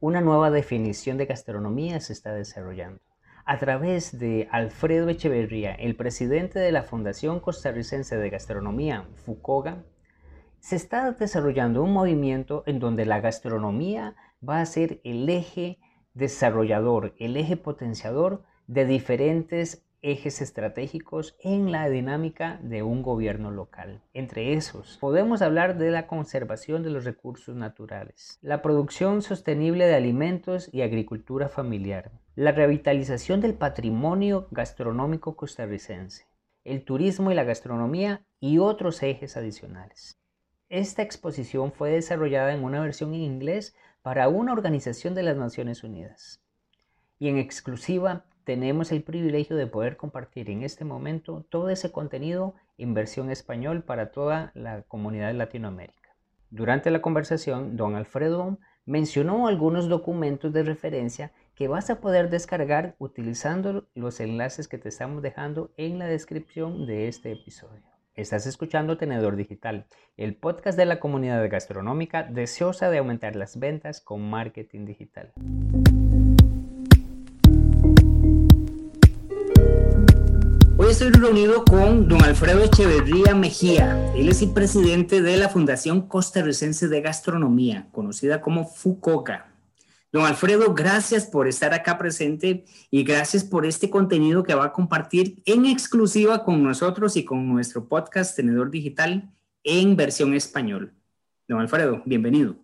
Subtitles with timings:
[0.00, 3.00] una nueva definición de gastronomía se está desarrollando.
[3.44, 9.84] A través de Alfredo Echeverría, el presidente de la Fundación Costarricense de Gastronomía, FUCOGA,
[10.58, 15.78] se está desarrollando un movimiento en donde la gastronomía va a ser el eje
[16.12, 24.02] desarrollador, el eje potenciador de diferentes ejes estratégicos en la dinámica de un gobierno local.
[24.14, 29.96] Entre esos, podemos hablar de la conservación de los recursos naturales, la producción sostenible de
[29.96, 36.28] alimentos y agricultura familiar, la revitalización del patrimonio gastronómico costarricense,
[36.62, 40.20] el turismo y la gastronomía y otros ejes adicionales.
[40.68, 45.82] Esta exposición fue desarrollada en una versión en inglés para una organización de las Naciones
[45.82, 46.40] Unidas
[47.18, 52.54] y en exclusiva tenemos el privilegio de poder compartir en este momento todo ese contenido
[52.78, 56.14] en versión español para toda la comunidad de Latinoamérica.
[56.50, 62.94] Durante la conversación, don Alfredo mencionó algunos documentos de referencia que vas a poder descargar
[63.00, 67.82] utilizando los enlaces que te estamos dejando en la descripción de este episodio.
[68.14, 74.00] Estás escuchando Tenedor Digital, el podcast de la comunidad gastronómica deseosa de aumentar las ventas
[74.00, 75.32] con marketing digital.
[80.98, 84.14] Estoy reunido con don Alfredo Echeverría Mejía.
[84.14, 89.52] Él es el presidente de la Fundación Costarricense de Gastronomía, conocida como FUCOCA.
[90.10, 94.72] Don Alfredo, gracias por estar acá presente y gracias por este contenido que va a
[94.72, 99.30] compartir en exclusiva con nosotros y con nuestro podcast Tenedor Digital
[99.64, 100.94] en versión español.
[101.46, 102.56] Don Alfredo, bienvenido.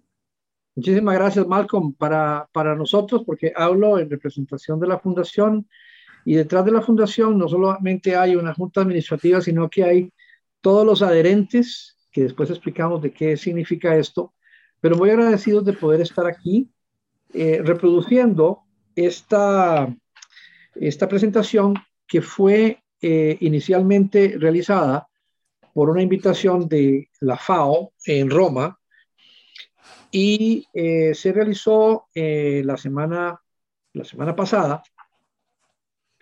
[0.75, 5.67] Muchísimas gracias, Malcolm, para, para nosotros, porque hablo en representación de la Fundación
[6.25, 10.13] y detrás de la fundación no solamente hay una junta administrativa, sino que hay
[10.61, 14.35] todos los adherentes, que después explicamos de qué significa esto,
[14.81, 16.71] pero muy agradecidos de poder estar aquí
[17.35, 18.61] eh, reproduciendo
[18.95, 19.95] esta,
[20.75, 21.75] esta presentación
[22.07, 25.09] que fue eh, inicialmente realizada
[25.73, 28.79] por una invitación de la FAO en Roma
[30.11, 33.41] y eh, se realizó la, semana,
[33.95, 34.83] la semana pasada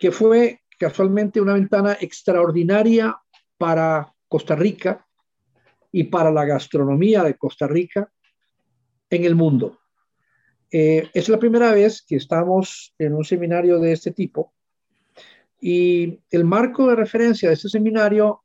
[0.01, 3.15] que fue casualmente una ventana extraordinaria
[3.55, 5.05] para Costa Rica
[5.91, 8.11] y para la gastronomía de Costa Rica
[9.11, 9.79] en el mundo.
[10.71, 14.55] Eh, es la primera vez que estamos en un seminario de este tipo
[15.59, 18.43] y el marco de referencia de este seminario,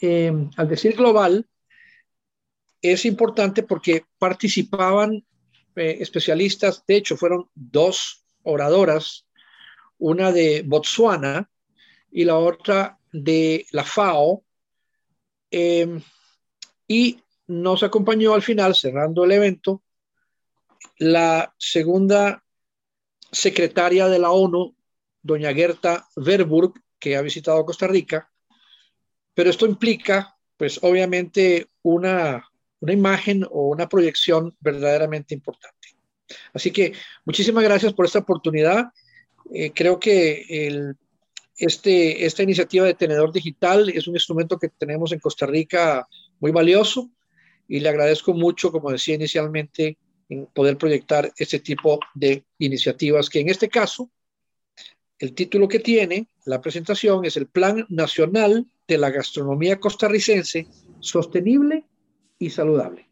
[0.00, 1.44] eh, al decir global,
[2.80, 5.26] es importante porque participaban
[5.74, 9.26] eh, especialistas, de hecho fueron dos oradoras
[9.98, 11.50] una de Botswana
[12.10, 14.44] y la otra de la FAO.
[15.50, 16.00] Em,
[16.88, 19.82] y nos acompañó al final, cerrando el evento,
[20.98, 22.44] la segunda
[23.30, 24.76] secretaria de la ONU,
[25.22, 28.30] doña Gerta Verburg, que ha visitado Costa Rica.
[29.34, 32.48] Pero esto implica, pues obviamente, una,
[32.80, 35.88] una imagen o una proyección verdaderamente importante.
[36.52, 36.94] Así que
[37.24, 38.86] muchísimas gracias por esta oportunidad
[39.52, 40.94] eh, creo que
[41.56, 46.06] este, esta iniciativa de tenedor digital es un instrumento que tenemos en Costa Rica
[46.40, 47.10] muy valioso
[47.68, 49.96] y le agradezco mucho, como decía inicialmente,
[50.28, 54.10] en poder proyectar este tipo de iniciativas que en este caso,
[55.18, 60.66] el título que tiene la presentación es el Plan Nacional de la Gastronomía Costarricense
[61.00, 61.84] Sostenible
[62.38, 63.08] y Saludable.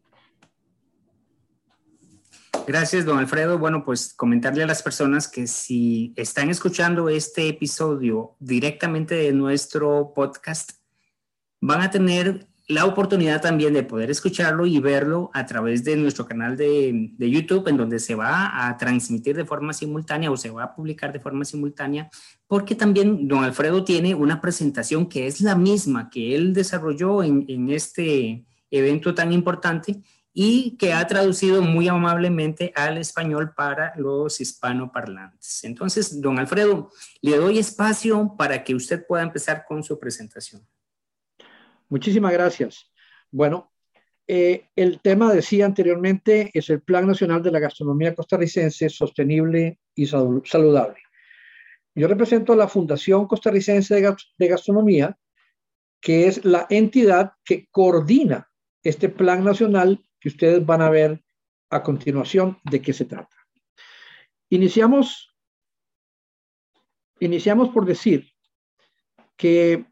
[2.67, 3.59] Gracias, don Alfredo.
[3.59, 10.13] Bueno, pues comentarle a las personas que si están escuchando este episodio directamente de nuestro
[10.15, 10.73] podcast,
[11.61, 16.25] van a tener la oportunidad también de poder escucharlo y verlo a través de nuestro
[16.25, 20.51] canal de, de, YouTube, en donde se va a transmitir de forma simultánea o se
[20.51, 22.09] va a publicar de forma simultánea,
[22.47, 27.45] porque también don Alfredo tiene una presentación que es la misma que él desarrolló en,
[27.49, 30.01] en este evento tan importante
[30.35, 35.65] y que ha traducido muy amablemente al español para los hispanoparlantes.
[35.65, 36.91] Entonces, don Alfredo,
[37.21, 40.67] le doy espacio para que usted pueda empezar con su presentación.
[41.89, 42.91] Muchísimas gracias.
[43.31, 43.73] Bueno,
[44.27, 50.07] eh, el tema, decía anteriormente, es el Plan Nacional de la Gastronomía Costarricense Sostenible y
[50.07, 51.03] Saludable.
[51.95, 53.95] Yo represento a la Fundación Costarricense
[54.39, 55.19] de Gastronomía,
[56.01, 58.49] que es la entidad que coordina
[58.83, 61.21] este plan nacional que ustedes van a ver
[61.71, 63.37] a continuación de qué se trata.
[64.51, 65.35] Iniciamos,
[67.19, 68.31] iniciamos por decir
[69.37, 69.85] que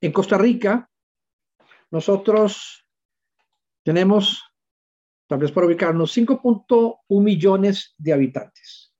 [0.00, 0.88] en Costa Rica
[1.90, 2.86] nosotros
[3.82, 4.42] tenemos
[5.26, 8.94] tal vez para ubicarnos, 5.1 millones de habitantes.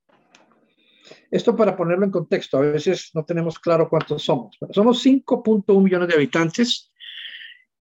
[1.30, 5.82] Esto para ponerlo en contexto, a veces no tenemos claro cuántos somos, pero somos 5.1
[5.82, 6.92] millones de habitantes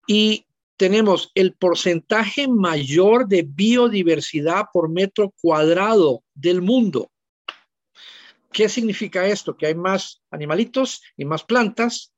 [0.07, 0.47] y
[0.81, 7.13] tenemos el porcentaje mayor de biodiversidad por metro cuadrado del mundo.
[8.51, 9.55] ¿Qué significa esto?
[9.59, 12.15] Que hay más animalitos y más plantas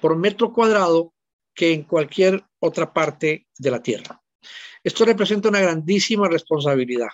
[0.00, 1.14] por metro cuadrado
[1.54, 4.20] que en cualquier otra parte de la Tierra.
[4.82, 7.10] Esto representa una grandísima responsabilidad.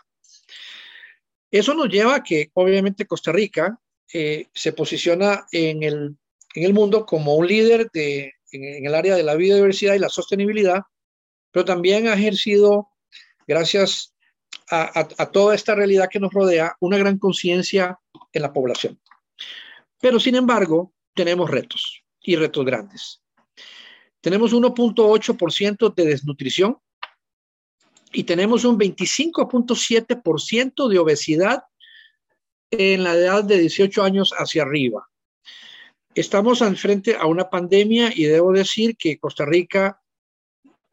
[1.50, 3.78] Eso nos lleva a que, obviamente, Costa Rica
[4.14, 6.16] eh, se posiciona en el,
[6.54, 10.08] en el, mundo como un líder de, en, el área de la biodiversidad y la
[10.08, 10.82] sostenibilidad,
[11.50, 12.88] pero también ha ejercido,
[13.46, 14.14] gracias
[14.70, 17.98] a, a toda esta realidad que nos rodea, una gran conciencia
[18.32, 19.00] en la población.
[20.00, 23.20] Pero, sin embargo, tenemos retos y retos grandes.
[24.20, 26.78] Tenemos 1.8% de desnutrición,
[28.12, 31.62] y tenemos un 25.7% de obesidad
[32.70, 35.08] en la edad de 18 años hacia arriba.
[36.20, 40.02] Estamos al frente a una pandemia y debo decir que Costa Rica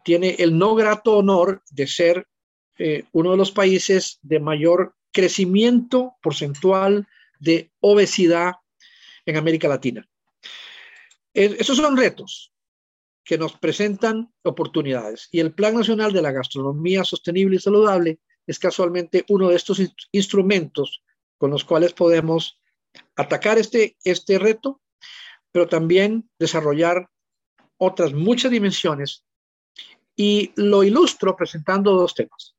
[0.06, 2.30] tiene el no grato honor de ser
[2.78, 7.10] eh, uno de los países de mayor crecimiento porcentual
[7.42, 8.54] de obesidad
[9.26, 10.08] en América Latina.
[11.34, 12.54] esos son retos,
[13.26, 15.28] que nos presentan oportunidades.
[15.34, 19.82] Y el Plan Nacional de la Gastronomía Sostenible y Saludable es casualmente uno de estos
[20.14, 21.04] instrumentos
[21.38, 22.62] con los cuales podemos
[23.18, 24.80] atacar este, este reto,
[25.58, 27.10] pero también desarrollar
[27.78, 29.24] otras muchas dimensiones.
[30.16, 32.56] Y lo ilustro presentando dos temas.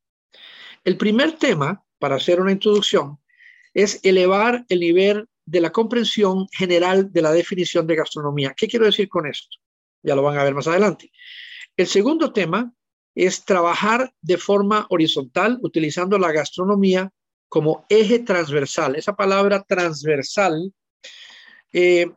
[0.83, 3.17] El primer tema, para hacer una introducción,
[3.73, 8.53] es elevar el nivel de la comprensión general de la definición de gastronomía.
[8.53, 9.55] ¿Qué quiero decir con esto?
[10.03, 11.09] Ya lo van a ver más adelante.
[11.77, 12.69] El segundo tema
[13.15, 17.09] es trabajar de forma horizontal utilizando la gastronomía
[17.47, 18.97] como eje transversal.
[18.97, 20.73] Esa palabra transversal
[21.71, 22.11] eh,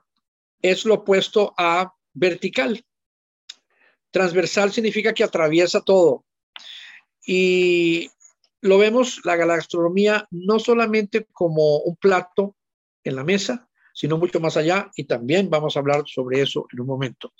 [0.62, 2.84] es lo opuesto a vertical.
[4.10, 6.24] Transversal significa que atraviesa todo.
[7.26, 8.10] Y
[8.60, 12.56] lo vemos la gastronomía no solamente como un plato
[13.04, 16.80] en la mesa, sino mucho más allá y también vamos a hablar sobre eso en
[16.80, 17.34] un momento.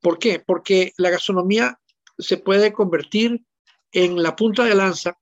[0.00, 0.40] ¿Por qué?
[0.40, 1.78] Porque la gastronomía
[2.18, 3.42] se puede convertir
[3.92, 5.18] en la punta de lanza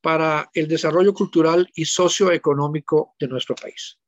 [0.00, 3.98] para el desarrollo cultural y socioeconómico de nuestro país.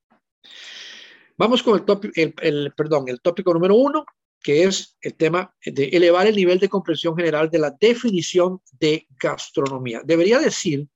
[1.36, 4.04] Vamos con el, tópico, el, perdón, el tópico número uno,
[4.42, 9.06] que es el tema de elevar el nivel de comprensión general de la definición de
[9.20, 10.02] gastronomía.
[10.04, 10.86] Debería decir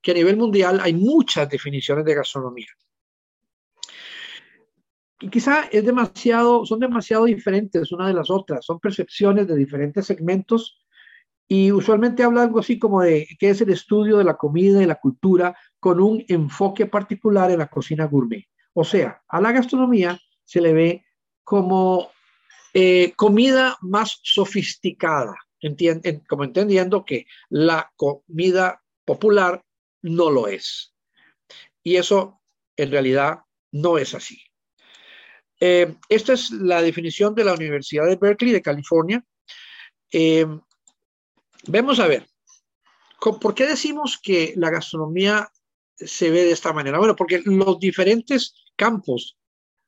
[0.00, 2.68] que a nivel mundial hay muchas definiciones de gastronomía
[5.30, 10.84] quizá es demasiado, son demasiado diferentes una de las otras, son percepciones de diferentes segmentos
[11.46, 14.86] y usualmente habla algo así como de qué es el estudio de la comida y
[14.86, 18.44] la cultura con un enfoque particular en la cocina gourmet.
[18.74, 21.04] O sea, a la gastronomía se le ve
[21.42, 22.10] como
[22.74, 25.36] eh, comida más sofisticada,
[26.28, 29.64] como entendiendo que la comida popular
[30.02, 30.92] no lo es.
[31.82, 32.40] Y eso
[32.76, 33.40] en realidad
[33.70, 34.42] no es así.
[35.60, 39.24] Eh, esta es la definición de la Universidad de Berkeley de California.
[40.12, 40.46] Eh,
[41.68, 42.26] vemos a ver,
[43.20, 45.48] ¿por qué decimos que la gastronomía
[45.96, 46.98] se ve de esta manera?
[46.98, 49.36] Bueno, porque los diferentes campos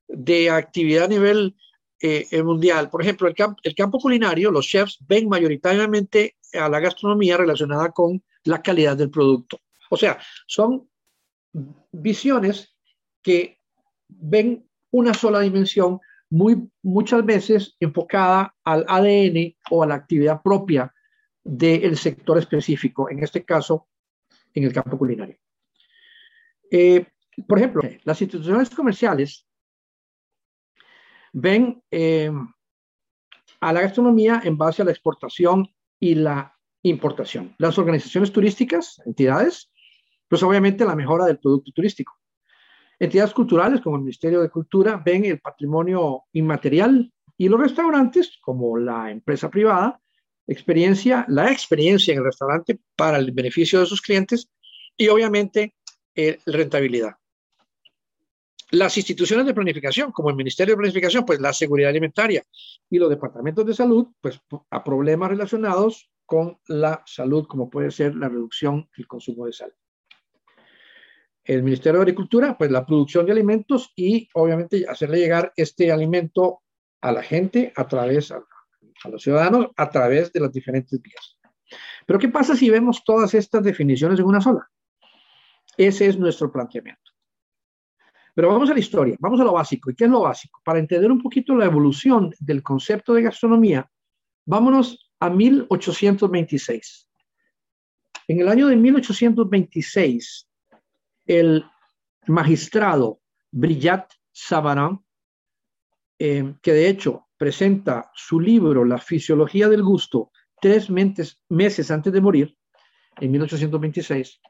[0.09, 1.57] de actividad a nivel
[2.00, 7.37] eh, mundial, por ejemplo, el, el campo culinario, los chefs ven mayoritariamente a la gastronomía
[7.37, 9.61] relacionada con la calidad del producto.
[9.90, 10.88] O sea, son
[11.93, 12.76] visiones
[13.23, 13.59] que
[14.09, 16.00] ven una sola dimensión,
[16.31, 20.93] muy, muchas veces enfocada al ADN o a la actividad propia
[21.43, 23.88] del sector específico, en este caso,
[24.52, 25.37] en el campo culinario.
[26.71, 27.07] Eh,
[27.43, 29.47] por ejemplo, las instituciones comerciales
[31.33, 32.31] ven eh,
[33.61, 35.69] a la gastronomía en base a la exportación
[36.00, 37.55] y la importación.
[37.59, 39.71] Las organizaciones turísticas, entidades,
[40.28, 42.14] pues obviamente la mejora del producto turístico.
[42.99, 48.78] Entidades culturales como el Ministerio de Cultura ven el patrimonio inmaterial y los restaurantes como
[48.78, 50.00] la empresa privada,
[50.47, 54.49] experiencia, la experiencia en el restaurante para el beneficio de sus clientes
[54.97, 55.75] y obviamente
[56.14, 57.16] eh, rentabilidad.
[58.73, 62.42] Las instituciones de planificación, como el Ministerio de Planificación, pues la seguridad alimentaria
[62.90, 68.16] y los departamentos de salud, pues a problemas relacionados con la salud, como puede ser
[68.16, 69.73] la reducción del consumo de sal
[71.46, 76.62] el Ministerio de Agricultura, pues la producción de alimentos y obviamente hacerle llegar este alimento
[77.00, 78.42] a la gente a través, a,
[79.08, 81.38] los ciudadanos, a través de las diferentes vías.
[82.04, 84.68] Pero ¿qué pasa si vemos todas estas definiciones en una sola?
[85.76, 87.12] Ese es nuestro planteamiento.
[88.37, 89.90] Pero vamos a la historia, vamos a lo básico.
[89.90, 90.61] ¿Y qué es lo básico?
[90.62, 93.90] Para entender un poquito la evolución del concepto de gastronomía,
[94.45, 97.09] vámonos a 1826.
[98.28, 100.50] En el año de 1826,
[101.25, 101.64] el
[102.26, 105.00] magistrado Brillat Savarin,
[106.19, 112.21] eh, que de hecho presenta su libro La fisiología del gusto tres meses antes de
[112.21, 112.55] morir,
[113.19, 114.43] en 1826,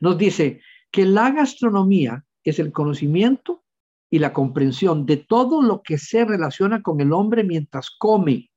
[0.00, 3.64] nos dice que la gastronomía es el conocimiento
[4.10, 8.50] y la comprensión de todo lo que se relaciona con el hombre mientras come.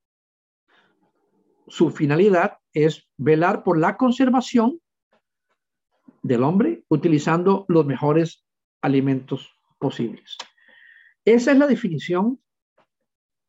[1.67, 4.79] Su finalidad es velar por la conservación
[6.21, 8.45] del hombre utilizando los mejores
[8.81, 10.37] alimentos posibles.
[11.25, 12.39] Esa es la definición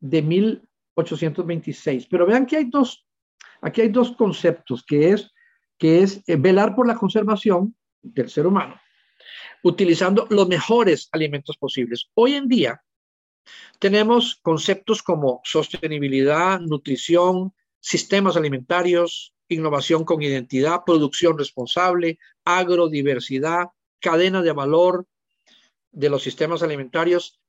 [0.01, 2.07] de 1826.
[2.07, 3.07] Pero vean que hay dos,
[3.61, 5.33] aquí hay dos conceptos, que es,
[5.79, 8.81] que es eh, velar por la conservación del ser humano,
[9.63, 12.09] utilizando los mejores alimentos posibles.
[12.15, 12.83] Hoy en día
[13.79, 24.53] tenemos conceptos como sostenibilidad, nutrición, sistemas alimentarios, innovación con identidad, producción responsable, agrodiversidad, cadena de
[24.53, 25.07] valor
[25.91, 27.41] de los sistemas alimentarios,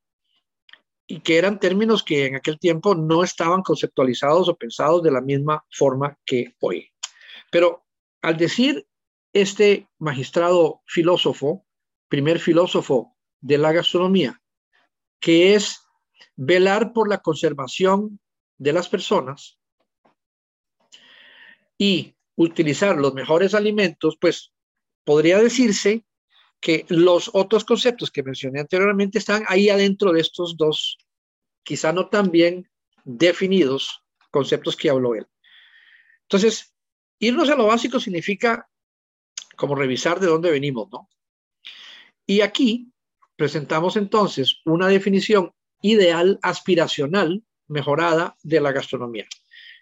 [1.11, 5.19] y que eran términos que en aquel tiempo no estaban conceptualizados o pensados de la
[5.19, 6.89] misma forma que hoy.
[7.51, 7.83] Pero
[8.21, 8.87] al decir
[9.33, 11.65] este magistrado filósofo,
[12.07, 14.41] primer filósofo de la gastronomía,
[15.19, 15.81] que es
[16.35, 18.19] velar por la conservación
[18.57, 19.59] de las personas
[21.77, 24.53] y utilizar los mejores alimentos, pues
[25.03, 26.05] podría decirse
[26.59, 30.97] que los otros conceptos que mencioné anteriormente están ahí adentro de estos dos,
[31.63, 32.69] quizá no tan bien
[33.03, 35.25] definidos conceptos que habló él.
[36.23, 36.75] Entonces,
[37.19, 38.69] irnos a lo básico significa
[39.61, 41.07] como revisar de dónde venimos, ¿no?
[42.25, 42.91] Y aquí
[43.35, 45.53] presentamos entonces una definición
[45.83, 49.27] ideal, aspiracional, mejorada de la gastronomía.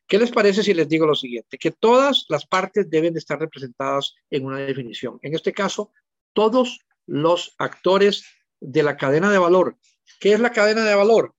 [0.05, 1.57] ¿Qué les parece si les digo lo siguiente?
[1.57, 5.17] Que todas las partes deben de estar representadas en una definición.
[5.21, 5.93] En este caso,
[6.33, 8.25] todos los actores
[8.59, 9.77] de la cadena de valor.
[10.19, 11.36] ¿Qué es la cadena de valor?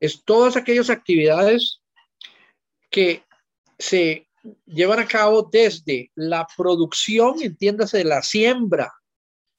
[0.00, 1.80] Es todas aquellas actividades
[2.90, 3.22] que
[3.78, 4.26] se
[4.66, 8.92] llevan a cabo desde la producción, entiéndase, de la siembra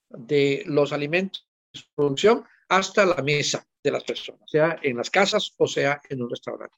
[0.08, 1.48] de los alimentos,
[1.94, 6.30] producción, hasta la mesa de las personas, sea en las casas o sea en un
[6.30, 6.76] restaurante.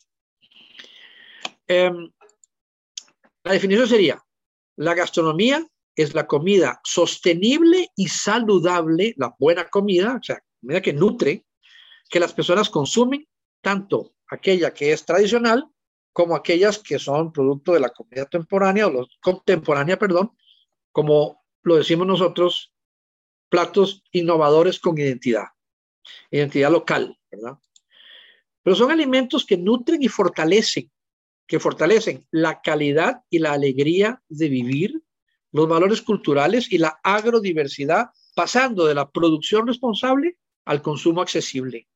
[1.66, 2.10] Em,
[3.44, 4.22] la definición sería,
[4.76, 10.92] la gastronomía es la comida sostenible y saludable, la buena comida, o sea, comida que
[10.92, 11.44] nutre,
[12.08, 13.26] que las personas consumen,
[13.62, 15.68] tanto aquella que es tradicional
[16.18, 20.32] como aquellas que son producto de la comida contemporánea o los, contemporánea, perdón,
[20.90, 22.75] como lo decimos nosotros,
[23.48, 25.44] platos innovadores con identidad,
[26.32, 27.58] identidad local, ¿verdad?
[28.64, 30.90] Pero son alimentos que nutren y fortalecen,
[31.46, 35.00] que fortalecen la calidad y la alegría de vivir
[35.52, 41.87] los valores culturales y la agrodiversidad, pasando de la producción responsable al consumo accesible,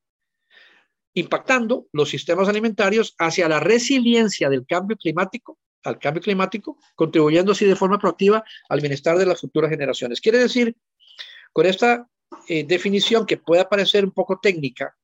[1.14, 7.66] impactando los sistemas alimentarios hacia la resiliencia del cambio climático, al cambio climático, contribuyendo así
[7.66, 10.21] de forma proactiva al bienestar de las futuras generaciones.
[10.21, 10.76] Quiere decir,
[11.52, 12.09] con esta
[12.49, 14.97] eh, definición que puede parecer un poco técnica,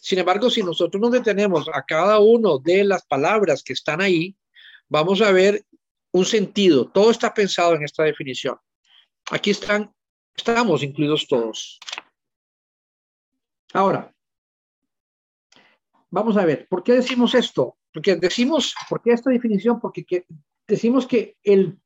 [0.00, 4.34] sin embargo, si nosotros nos detenemos a cada una de las palabras que están ahí,
[4.88, 5.64] vamos a ver
[6.12, 6.88] un sentido.
[6.90, 8.56] Todo está pensado en esta definición.
[9.30, 9.94] Aquí están,
[10.34, 11.78] estamos incluidos todos.
[13.74, 14.12] Ahora,
[16.10, 17.78] vamos a ver, ¿por qué decimos esto?
[17.92, 19.80] Porque decimos, ¿por qué esta definición?
[19.80, 20.24] Porque
[20.66, 21.78] decimos que el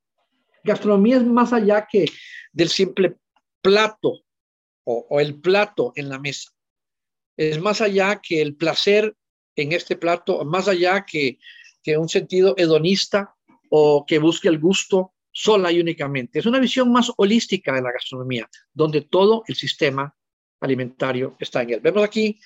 [0.63, 2.07] gastronomía es más allá que
[2.53, 3.17] del simple
[3.63, 4.23] plato
[4.85, 6.51] o, el plato en la mesa.
[7.37, 9.15] Es más allá que el placer
[9.57, 11.39] en este plato, más allá que,
[11.83, 13.35] que un sentido hedonista
[13.71, 16.39] o que busque el gusto sola y únicamente.
[16.39, 20.15] Es una visión más holística de la gastronomía, donde todo el sistema
[20.61, 21.81] alimentario está en él.
[21.81, 22.39] Vemos aquí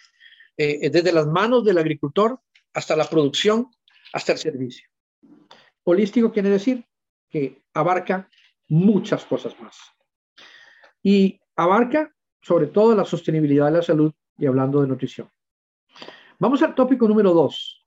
[0.58, 2.40] eh, desde las manos del agricultor
[2.74, 3.70] hasta la producción,
[4.12, 4.88] hasta el servicio.
[5.84, 6.84] Holístico quiere decir
[7.30, 8.28] que abarca
[8.68, 9.76] muchas cosas más.
[11.02, 12.12] Y abarca
[12.42, 15.30] sobre todo la sostenibilidad de la salud y hablando de nutrición.
[16.38, 17.86] Vamos al tópico número dos,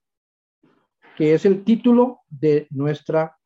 [1.16, 3.38] que es el título de nuestra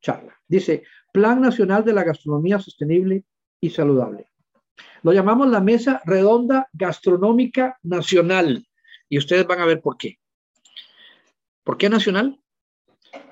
[0.00, 0.36] charla.
[0.46, 3.24] Dice, Plan Nacional de la Gastronomía Sostenible
[3.60, 4.28] y Saludable.
[5.04, 8.66] Lo llamamos la Mesa Redonda Gastronómica Nacional.
[9.06, 10.18] Y ustedes van a ver por qué.
[11.62, 12.40] ¿Por qué nacional?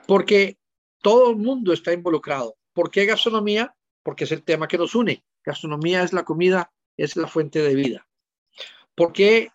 [0.06, 0.58] Porque
[1.00, 2.56] todo el mundo está involucrado.
[2.74, 3.74] ¿Por qué gastronomía?
[4.02, 5.24] Porque es el tema que nos une.
[5.42, 8.06] Gastronomía es la comida, es la fuente de vida.
[8.94, 9.48] ¿Por qué?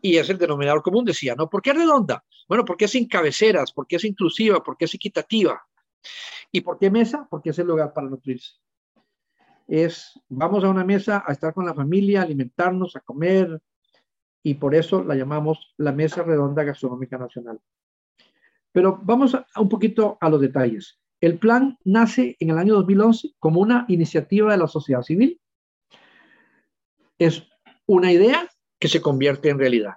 [0.00, 1.50] Y es el denominador común, decía, ¿no?
[1.50, 2.24] ¿Por qué redonda?
[2.48, 5.62] Bueno, porque es sin cabeceras, porque es inclusiva, porque es equitativa.
[6.50, 7.26] ¿Y por qué mesa?
[7.28, 8.54] Porque es el lugar para nutrirse.
[9.68, 13.60] Es, vamos a una mesa a estar con la familia, a alimentarnos, a comer,
[14.42, 17.60] y por eso la llamamos la Mesa Redonda Gastronómica Nacional.
[18.72, 20.98] Pero vamos a, un poquito a los detalles.
[21.20, 25.40] El plan nace en el año 2011 como una iniciativa de la sociedad civil.
[27.18, 27.42] Es
[27.86, 28.48] una idea
[28.78, 29.94] que se convierte en realidad,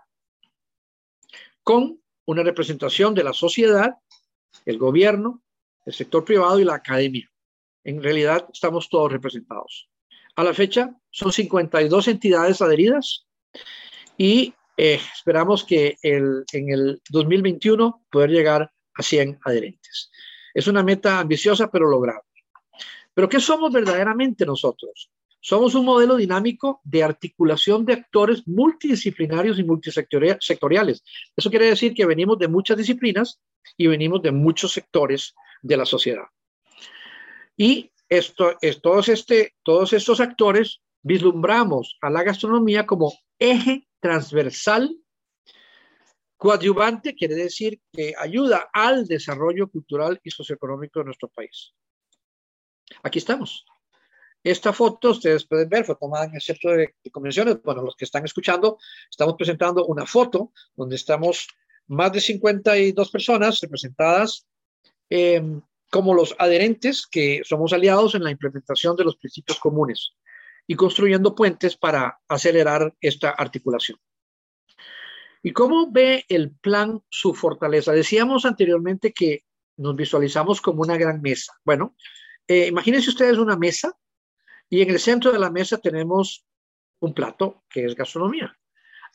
[1.63, 3.95] con una representación de la sociedad,
[4.65, 5.43] el gobierno,
[5.85, 7.30] el sector privado y la academia.
[7.83, 9.89] En realidad estamos todos representados.
[10.35, 13.25] A la fecha son 52 entidades adheridas
[14.17, 20.11] y eh, esperamos que en el 2021 poder llegar a 100 adherentes.
[20.53, 22.27] Es una meta ambiciosa pero lograble.
[23.13, 25.11] Pero ¿qué somos verdaderamente nosotros?
[25.43, 31.03] Somos un modelo dinámico de articulación de actores multidisciplinarios y multisectoriales.
[31.35, 33.41] Eso quiere decir que venimos de muchas disciplinas
[33.75, 35.33] y venimos de muchos sectores
[35.63, 36.25] de la sociedad.
[37.57, 44.95] Y esto, es, todos, este, todos estos actores vislumbramos a la gastronomía como eje transversal.
[46.37, 51.73] Coadyuvante quiere decir que ayuda al desarrollo cultural y socioeconómico de nuestro país.
[53.03, 53.65] Aquí estamos.
[54.43, 57.61] Esta foto ustedes pueden ver, fue tomada en el centro de, convenciones.
[57.61, 58.79] Bueno, los que están escuchando,
[59.09, 61.47] estamos presentando una foto donde estamos
[61.87, 64.47] más de 52 personas representadas
[65.09, 70.13] em, como los adherentes que somos aliados en la implementación de los principios comunes
[70.65, 73.99] y construyendo puentes para acelerar esta articulación.
[75.43, 77.91] ¿Y cómo ve el plan su fortaleza?
[77.91, 79.43] Decíamos anteriormente que
[79.77, 81.53] nos visualizamos como una gran mesa.
[81.65, 81.95] Bueno,
[82.47, 83.93] eh, imagínense ustedes una mesa
[84.69, 86.45] y en el centro de la mesa tenemos
[86.99, 88.57] un plato que es gastronomía.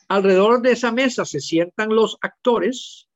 [0.09, 3.09] Alrededor de esa mesa se sientan los actores.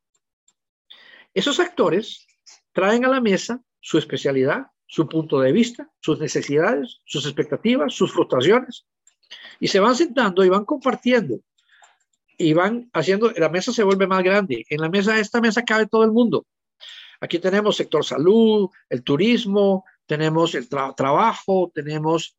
[1.34, 2.26] Esos actores
[2.74, 8.12] traen a la mesa su especialidad, su punto de vista, sus necesidades, sus expectativas, sus
[8.12, 8.86] frustraciones.
[9.60, 11.40] Y se van sentando y van compartiendo.
[12.38, 14.66] Y van haciendo, la mesa se vuelve más grande.
[14.70, 16.46] En la mesa, esta mesa cabe todo el mundo.
[17.22, 22.36] Aquí tenemos sector salud, el turismo, tenemos el trabajo, tenemos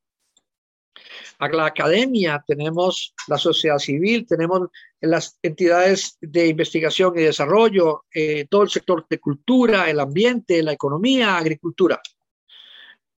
[1.38, 4.68] la academia, tenemos la sociedad civil, tenemos
[5.00, 10.72] las entidades de investigación y desarrollo, eh, todo el sector de cultura, el ambiente, la
[10.72, 12.00] economía, agricultura.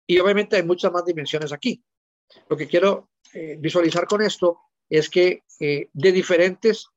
[0.08, 1.84] Y obviamente hay muchas más dimensiones aquí.
[2.50, 4.60] Lo que quiero eh, visualizar con esto
[4.90, 6.88] es que eh, de diferentes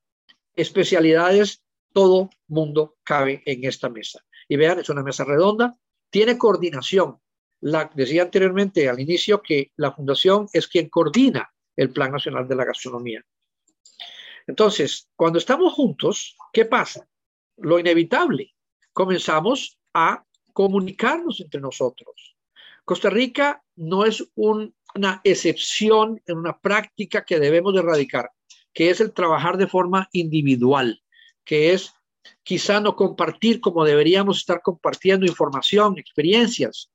[0.55, 1.63] especialidades
[1.93, 4.23] todo mundo cabe en esta mesa.
[4.47, 5.75] Y vean, es una mesa redonda,
[6.09, 7.19] tiene coordinación.
[7.59, 12.65] Decía anteriormente al inicio que la fundación es quien coordina el Plan Nacional de la
[12.65, 13.23] Gastronomía.
[14.45, 17.07] Entonces, cuando estamos juntos, ¿qué pasa?
[17.57, 18.55] Lo inevitable,
[18.93, 22.35] comenzamos a comunicarnos entre nosotros.
[22.85, 28.31] Costa Rica no es una excepción en una práctica que debemos de erradicar,
[28.73, 31.01] que es el trabajar de forma individual,
[31.43, 31.93] que es
[32.43, 36.89] quizá no compartir como deberíamos estar compartiendo información, experiencias.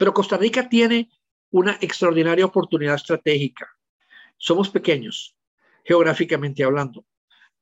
[0.00, 1.10] Pero Costa Rica tiene
[1.50, 3.68] una extraordinaria oportunidad estratégica.
[4.38, 5.36] Somos pequeños,
[5.84, 7.04] geográficamente hablando,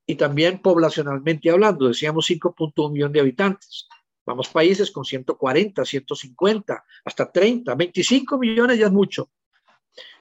[0.06, 1.88] y también poblacionalmente hablando.
[1.88, 3.88] Decíamos 5.1 millones de habitantes.
[4.24, 9.32] Vamos países con 140, 150, hasta 30, 25 millones ya es mucho.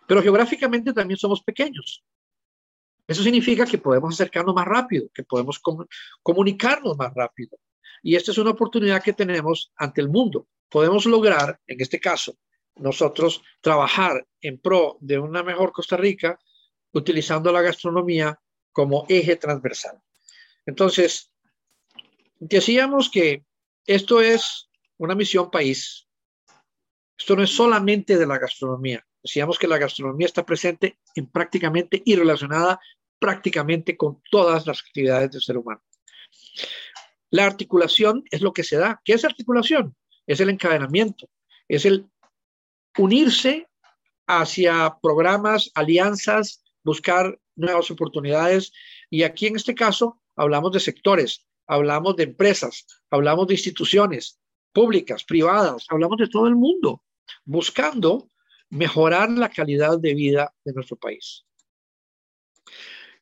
[0.07, 2.03] Pero geográficamente también somos pequeños.
[3.07, 5.61] Eso significa que podemos acercarnos más rápido, que podemos
[6.23, 7.59] comunicarnos más rápido.
[8.01, 10.47] Y esta es una oportunidad que tenemos ante el mundo.
[10.69, 12.37] Podemos lograr, en este caso,
[12.75, 16.39] nosotros trabajar en pro de una mejor Costa Rica
[16.93, 18.39] utilizando la gastronomía
[18.71, 20.01] como eje transversal.
[20.65, 21.31] Entonces,
[22.39, 23.45] decíamos que
[23.85, 26.07] esto es una misión país.
[27.17, 29.05] Esto no es solamente de la gastronomía.
[29.23, 32.79] Decíamos que la gastronomía está presente en prácticamente y relacionada
[33.19, 35.81] prácticamente con todas las actividades del ser humano.
[37.29, 39.01] La articulación es lo que se da.
[39.03, 39.95] ¿Qué es articulación?
[40.25, 41.29] Es el encadenamiento,
[41.67, 42.07] es el
[42.97, 43.67] unirse
[44.27, 48.71] hacia programas, alianzas, buscar nuevas oportunidades.
[49.09, 54.39] Y aquí en este caso hablamos de sectores, hablamos de empresas, hablamos de instituciones
[54.73, 57.03] públicas, privadas, hablamos de todo el mundo,
[57.45, 58.29] buscando
[58.69, 61.45] mejorar la calidad de vida de nuestro país.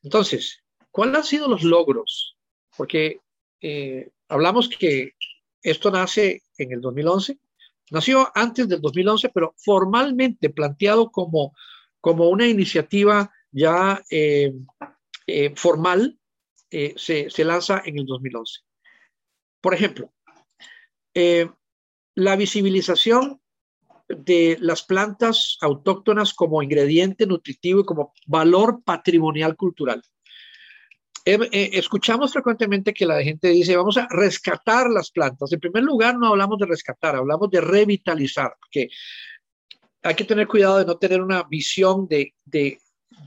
[0.04, 2.36] Entonces, ¿cuáles han sido los logros?
[2.76, 3.22] Porque
[3.68, 5.14] eh, hablamos que
[5.64, 7.40] esto nace en el 2011,
[7.90, 11.56] nació antes del 2011, pero formalmente planteado como,
[12.00, 14.54] como una iniciativa ya eh,
[15.26, 16.20] eh, formal,
[16.70, 18.60] se, se, lanza en el 2011.
[19.62, 20.14] Por ejemplo,
[22.16, 23.40] la visibilización
[24.10, 30.04] de las plantas autóctonas como ingrediente nutritivo y como valor patrimonial cultural.
[31.28, 35.52] Eh, escuchamos frecuentemente que la gente dice, vamos a rescatar las plantas.
[35.52, 38.90] En primer lugar, no hablamos de rescatar, hablamos de revitalizar, porque
[40.04, 42.78] hay que tener cuidado de no tener una visión de, de,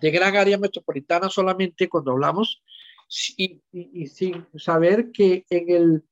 [0.00, 2.62] gran área metropolitana solamente cuando hablamos
[3.36, 3.60] y,
[4.06, 6.04] sin saber que en el,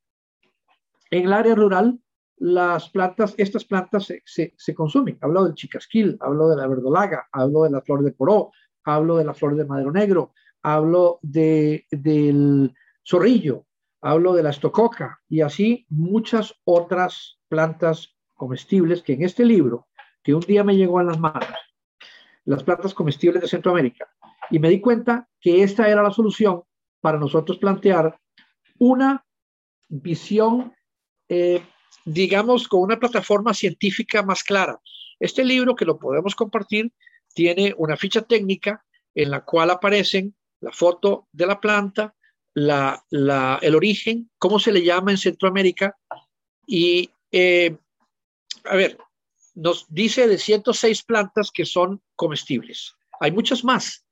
[1.13, 2.01] en el área rural
[2.39, 5.19] las plantas, estas plantas se, se, consumen.
[5.21, 8.51] Hablo del chicasquil, hablo de la verdolaga, hablo de la flor de poró,
[8.83, 10.33] hablo de la flor de madero negro,
[10.67, 12.75] hablo de, del
[13.07, 13.67] zorrillo,
[14.01, 19.87] hablo de la estococa y así muchas otras plantas comestibles que en este libro,
[20.25, 21.49] que un día me llegó a las manos,
[22.45, 24.09] las plantas comestibles de Centroamérica,
[24.51, 26.65] y me di cuenta que esta era la solución
[27.01, 28.19] para nosotros plantear
[28.79, 29.25] una
[29.89, 30.75] visión
[31.29, 31.63] eh,
[32.05, 34.81] digamos, con una plataforma científica más clara.
[35.21, 36.93] Este libro que lo podemos compartir
[37.35, 40.35] tiene una ficha técnica en la cual aparecen
[40.67, 42.13] la foto de la planta,
[42.55, 43.01] la,
[43.63, 45.97] el origen, cómo se le llama en Centroamérica
[46.67, 47.77] y, eh,
[48.65, 48.99] a ver,
[49.55, 52.97] nos dice de 106 plantas que son comestibles.
[53.21, 54.05] Hay muchas más.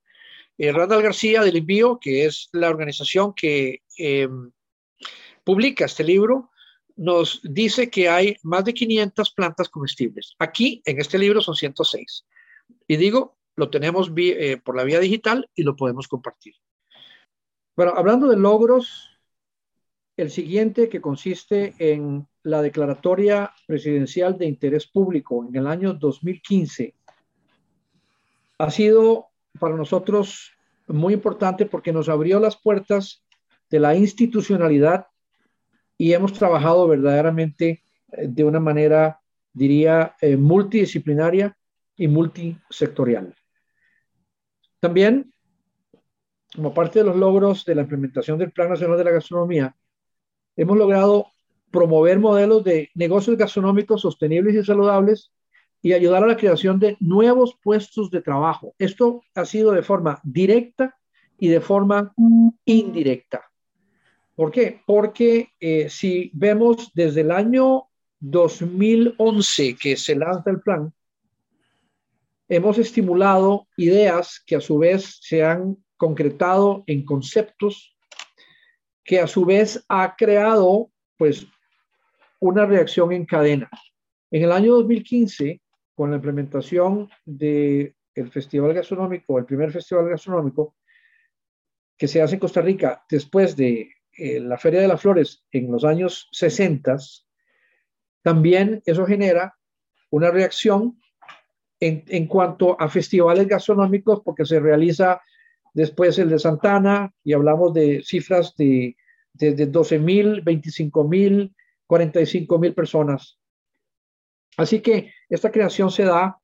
[0.56, 4.28] Eh, Randall García del Envío, que es la organización que eh,
[5.42, 6.52] publica este libro,
[6.94, 10.36] nos dice que hay más de 500 plantas comestibles.
[10.38, 12.24] Aquí, en este libro, son 106.
[12.86, 16.54] Y digo, lo tenemos eh, por la vía digital y lo podemos compartir.
[17.76, 19.18] Bueno, hablando de logros,
[20.16, 26.94] el siguiente que consiste en la declaratoria presidencial de interés público en el año 2015
[28.58, 30.52] ha sido para nosotros
[30.86, 33.24] muy importante porque nos abrió las puertas
[33.70, 35.06] de la institucionalidad
[35.96, 39.20] y hemos trabajado verdaderamente eh, de una manera,
[39.52, 41.56] diría, eh, multidisciplinaria
[41.96, 43.34] y multisectorial.
[44.84, 45.32] También,
[46.54, 49.74] como parte de los logros de la implementación del Plan Nacional de la Gastronomía,
[50.56, 51.28] hemos logrado
[51.70, 55.32] promover modelos de negocios gastronómicos sostenibles y saludables
[55.80, 58.74] y ayudar a la creación de nuevos puestos de trabajo.
[58.78, 60.94] Esto ha sido de forma directa
[61.38, 62.12] y de forma
[62.66, 63.42] indirecta.
[64.36, 64.82] ¿Por qué?
[64.84, 67.84] Porque eh, si vemos desde el año
[68.20, 70.92] 2011 que se lanza el plan,
[72.48, 77.96] hemos estimulado ideas que a su vez se han concretado en conceptos
[79.04, 81.46] que a su vez ha creado pues
[82.40, 83.70] una reacción en cadena.
[84.30, 85.60] En el año 2015,
[85.94, 90.76] con la implementación del el Festival Gastronómico, el primer Festival Gastronómico,
[91.96, 95.70] que se hace en Costa Rica después de eh, la Feria de las Flores en
[95.70, 96.96] los años 60,
[98.22, 99.56] también eso genera
[100.10, 100.98] una reacción
[101.84, 105.20] en, cuanto a festivales gastronómicos, porque se realiza
[105.74, 108.96] después el de Santana y hablamos de cifras de
[109.34, 111.54] desde 12 mil, 25 mil,
[111.86, 113.38] 45 mil personas.
[114.56, 116.38] Así que esta creación se da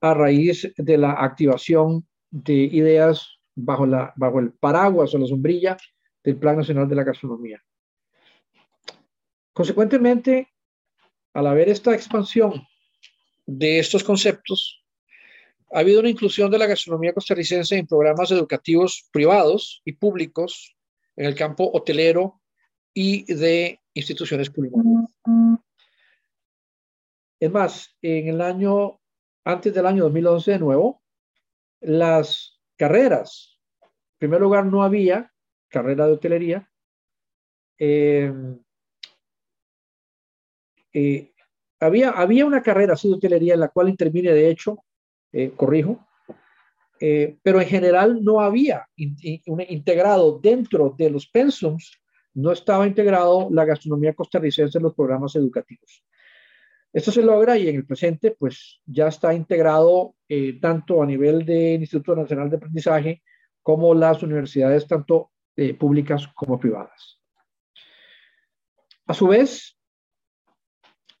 [0.00, 5.76] a raíz de la activación de ideas bajo, bajo el paraguas o la sombrilla
[6.22, 7.60] del Plan Nacional de la Gastronomía.
[9.52, 10.48] Consecuentemente,
[11.34, 12.62] al haber esta expansión
[13.48, 14.84] de estos conceptos,
[15.72, 20.76] ha habido una inclusión de la gastronomía costarricense en programas educativos privados y públicos
[21.16, 22.42] en el campo hotelero
[22.92, 25.14] y de instituciones culinarias.
[27.40, 29.00] Es más, en el año,
[29.44, 31.02] antes del año 2011 de nuevo,
[31.80, 35.32] las carreras, en primer lugar, no había
[35.68, 36.70] carrera de hotelería.
[37.78, 38.30] Eh,
[40.92, 41.32] eh,
[41.80, 44.84] había, había una carrera así de hotelería en la cual intervine, de hecho,
[45.32, 46.04] eh, corrijo,
[47.00, 48.84] pero en general no había
[49.46, 51.96] un integrado dentro de los pensums,
[52.34, 56.04] no estaba integrado la gastronomía costarricense en los programas educativos.
[56.92, 60.16] Esto se logra y en el presente, pues ya está integrado
[60.60, 63.22] tanto a nivel del Instituto Nacional de Aprendizaje
[63.62, 67.20] como las universidades, tanto eh, públicas como privadas.
[69.06, 69.77] A su vez,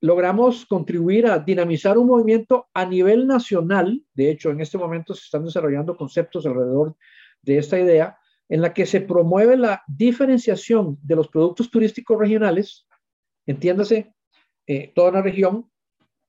[0.00, 4.02] logramos contribuir a dinamizar un movimiento a nivel nacional.
[4.14, 6.96] De hecho, en este momento se están desarrollando conceptos alrededor
[7.42, 12.88] de esta idea en la que se promueve la diferenciación de los productos turísticos regionales
[13.48, 14.14] entiéndase,
[14.66, 15.70] eh, toda una región,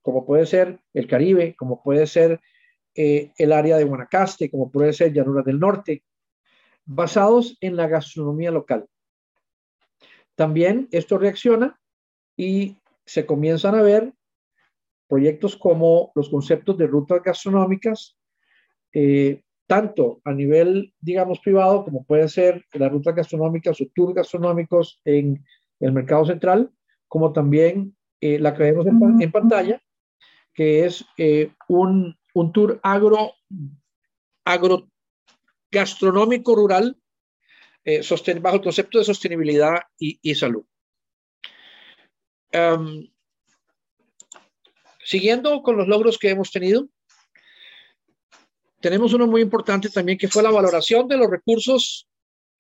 [0.02, 2.40] como puede ser el Caribe, como puede ser
[2.96, 6.04] eh, el área de Guanacaste, como puede ser Llanuras del Norte,
[6.86, 8.88] basados en la gastronomía local.
[10.36, 11.78] También esto reacciona
[12.38, 12.79] y
[13.10, 14.14] se comienzan a ver
[15.08, 18.16] proyectos como los conceptos de rutas gastronómicas,
[18.94, 25.02] eh, tanto a nivel, digamos, privado, como puede ser las rutas gastronómicas o tours gastronómicos
[25.06, 25.44] en
[25.80, 26.72] el mercado central,
[27.08, 29.82] como también eh, la que vemos en, pantalla,
[30.54, 33.34] que es eh, un, un, tour agro,
[34.46, 34.88] agro
[35.72, 36.96] gastronómico rural
[37.86, 38.02] eh,
[38.40, 40.64] bajo el concepto de sostenibilidad y, salud.
[45.04, 46.88] Siguiendo con los logros que hemos tenido,
[48.80, 52.08] tenemos uno muy importante también que fue la valoración de los recursos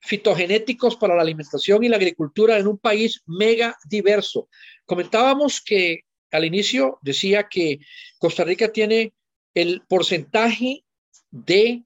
[0.02, 4.49] fitogenéticos para la alimentación y la agricultura en un país mega diverso.
[4.86, 7.80] Comentábamos que al inicio decía que
[8.17, 9.13] Costa Rica tiene
[9.54, 10.84] el porcentaje
[11.32, 11.84] de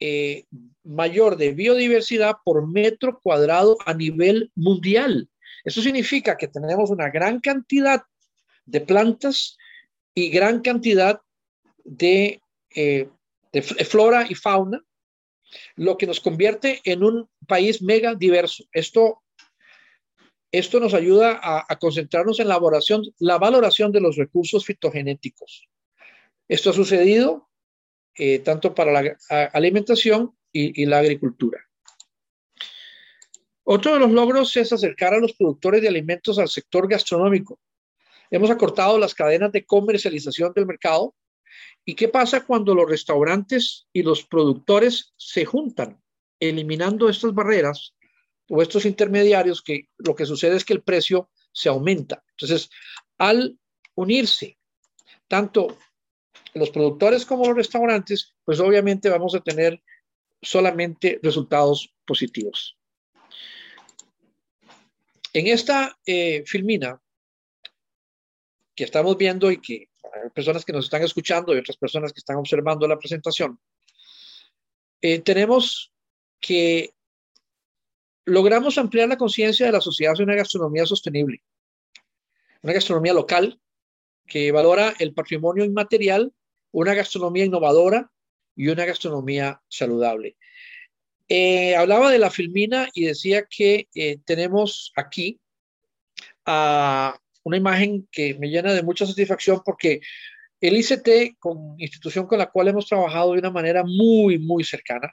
[0.00, 0.46] eh,
[0.84, 5.28] mayor de biodiversidad por metro cuadrado a nivel mundial.
[5.64, 8.02] Eso significa que tenemos una gran cantidad
[8.64, 9.56] de plantas
[10.14, 11.20] y gran cantidad
[11.84, 12.40] de
[12.74, 13.08] eh,
[13.52, 14.82] de flora y fauna,
[15.76, 18.64] lo que nos convierte en un país mega diverso.
[18.72, 19.22] Esto,
[20.50, 25.68] esto nos ayuda a, concentrarnos en la valoración, la valoración de los recursos fitogenéticos.
[26.48, 27.50] Esto ha sucedido
[28.14, 29.16] eh, tanto para la
[29.52, 31.58] alimentación y la agricultura.
[33.64, 37.58] Otro de los logros es acercar a los productores de alimentos al sector gastronómico.
[38.30, 41.14] Hemos acortado las cadenas de comercialización del mercado
[41.84, 46.00] ¿Y qué pasa cuando los restaurantes y los productores se juntan,
[46.40, 47.94] eliminando estas barreras
[48.48, 52.22] o estos intermediarios que lo que sucede es que el precio se aumenta?
[52.30, 52.70] Entonces,
[53.18, 53.58] al
[53.94, 54.58] unirse
[55.28, 55.78] tanto
[56.54, 59.82] los productores como los restaurantes, pues obviamente vamos a tener
[60.40, 62.78] solamente resultados positivos.
[65.32, 67.00] En esta eh, filmina
[68.74, 69.88] que estamos viendo y que
[70.34, 73.58] personas que nos están escuchando y otras personas que están observando la presentación,
[75.00, 75.92] eh, tenemos
[76.40, 76.94] que
[78.24, 81.42] logramos ampliar la conciencia de la sociedad hacia una gastronomía sostenible,
[82.62, 83.60] una gastronomía local
[84.26, 86.32] que valora el patrimonio inmaterial,
[86.70, 88.10] una gastronomía innovadora
[88.54, 90.36] y una gastronomía saludable.
[91.28, 95.40] Eh, hablaba de la filmina y decía que eh, tenemos aquí
[96.44, 100.00] a una imagen que me llena de mucha satisfacción porque
[100.60, 105.12] el ICT, con institución con la cual hemos trabajado de una manera muy, muy cercana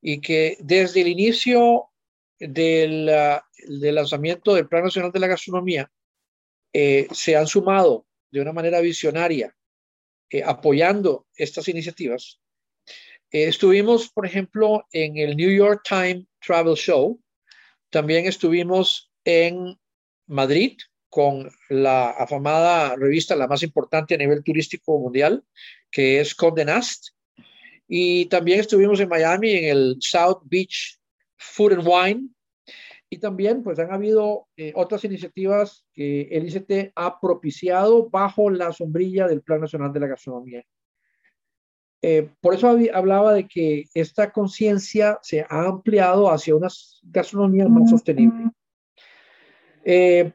[0.00, 1.86] y que desde el inicio
[2.38, 5.90] del, ah, lanzamiento del Plan Nacional de la Gastronomía
[6.72, 9.54] eh, se han sumado de una manera visionaria
[10.44, 12.40] apoyando estas iniciativas.
[13.32, 17.20] Eh, estuvimos, por ejemplo, en el New York Times Travel Show,
[17.90, 19.76] también estuvimos en
[20.26, 20.76] Madrid,
[21.10, 25.44] con la afamada revista, la más importante a nivel turístico mundial,
[25.90, 27.08] que es Condé Nast.
[27.88, 31.00] Y también estuvimos en Miami en el South Beach
[31.36, 32.28] Food and Wine.
[33.12, 38.72] Y también pues han habido eh, otras iniciativas que el ICT ha propiciado bajo la
[38.72, 40.64] sombrilla del Plan Nacional de la Gastronomía.
[42.02, 46.68] Eh, por eso hablaba de que esta conciencia se ha ampliado hacia una
[47.02, 48.50] gastronomía más sostenible.
[49.84, 50.32] Eh,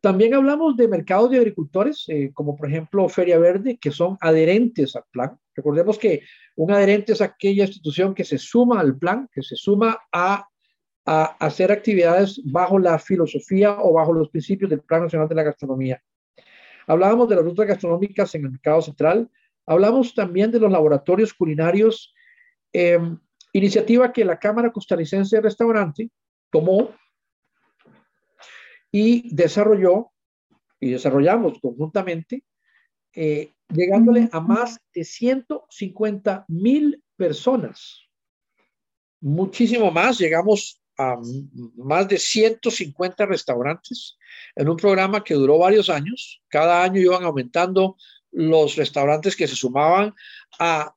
[0.00, 4.94] también hablamos de mercados de agricultores, eh, como por ejemplo Feria Verde, que son adherentes
[4.96, 5.38] al plan.
[5.54, 6.22] Recordemos que
[6.56, 10.48] un adherente es aquella institución que se suma al plan, que se suma a,
[11.06, 15.42] a hacer actividades bajo la filosofía o bajo los principios del Plan Nacional de la
[15.44, 16.02] Gastronomía.
[16.86, 19.28] Hablábamos de las rutas gastronómicas en el mercado central,
[19.66, 22.14] hablamos también de los laboratorios culinarios,
[22.72, 23.18] em,
[23.52, 26.10] iniciativa que la Cámara Costarricense de Restaurante
[26.50, 26.94] tomó
[28.92, 30.12] y desarrolló
[30.80, 32.44] y desarrollamos conjuntamente,
[33.14, 38.02] eh, llegándole a más de 150 mil personas.
[39.20, 41.16] Muchísimo más, llegamos a
[41.76, 44.16] más de 150 restaurantes
[44.54, 46.42] en un programa que duró varios años.
[46.48, 47.96] Cada año iban aumentando
[48.32, 50.14] los restaurantes que se sumaban
[50.58, 50.94] a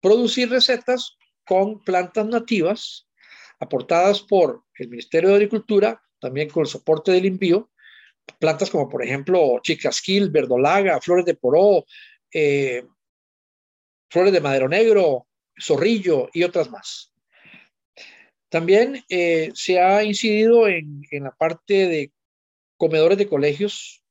[0.00, 3.08] producir recetas con plantas nativas
[3.60, 7.70] aportadas por el Ministerio de Agricultura también con el soporte del envío,
[8.38, 11.84] plantas como por ejemplo chicasquil, verdolaga, flores de poró,
[12.32, 12.82] eh,
[14.08, 15.26] flores de madero negro,
[15.60, 17.12] zorrillo y otras más.
[18.48, 22.12] También eh, se ha incidido en, la parte de
[22.76, 24.02] comedores de colegios,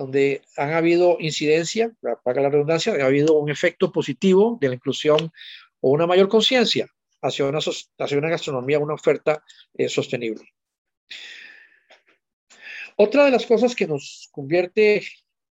[0.00, 1.92] donde han habido incidencia,
[2.24, 5.30] para la redundancia, ha habido un efecto positivo de la inclusión
[5.80, 6.88] o una mayor conciencia
[7.20, 10.54] hacia una, hacia una gastronomía, una oferta eh, sostenible.
[12.96, 15.02] Otra de las cosas que nos convierte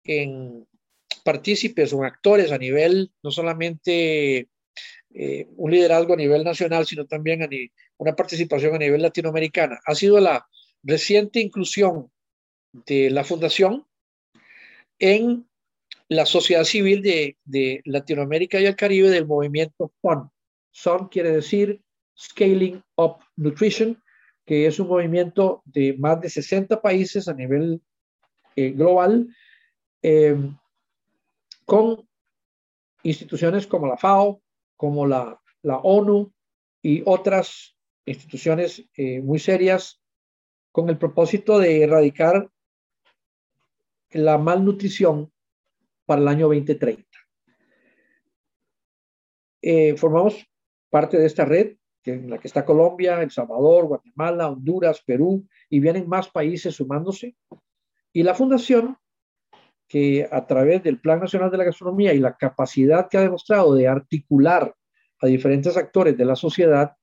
[0.04, 0.68] en
[1.24, 4.50] partícipes o actores a nivel, no solamente
[5.14, 7.50] eh, un liderazgo a nivel nacional, sino también a
[7.98, 10.48] una participación a nivel latinoamericana, ha sido la
[10.82, 12.12] reciente inclusión
[12.72, 13.86] de la fundación
[15.00, 15.48] en
[16.08, 20.30] la sociedad civil de, de Latinoamérica y el Caribe del movimiento FUN.
[20.72, 21.82] SON quiere decir
[22.18, 24.02] Scaling Up Nutrition,
[24.46, 27.82] que es un movimiento de más de 60 países a nivel
[28.56, 29.28] eh, global,
[30.02, 30.36] eh,
[31.66, 32.08] con
[33.04, 34.42] instituciones como la FAO,
[34.76, 36.34] como la, la ONU
[36.82, 40.02] y otras instituciones eh, muy serias
[40.72, 42.50] con el propósito de erradicar
[44.12, 45.32] la malnutrición
[46.06, 47.06] para el año 2030.
[49.98, 50.46] formamos
[50.90, 55.80] parte de esta red en la que está Colombia, El Salvador, Guatemala, Honduras, Perú, y
[55.80, 57.36] vienen más países sumándose.
[58.14, 58.98] Y la fundación,
[59.88, 63.74] que a través del Plan Nacional de la Gastronomía y la capacidad que ha demostrado
[63.76, 64.74] de articular
[65.22, 66.96] a diferentes actores de la sociedad,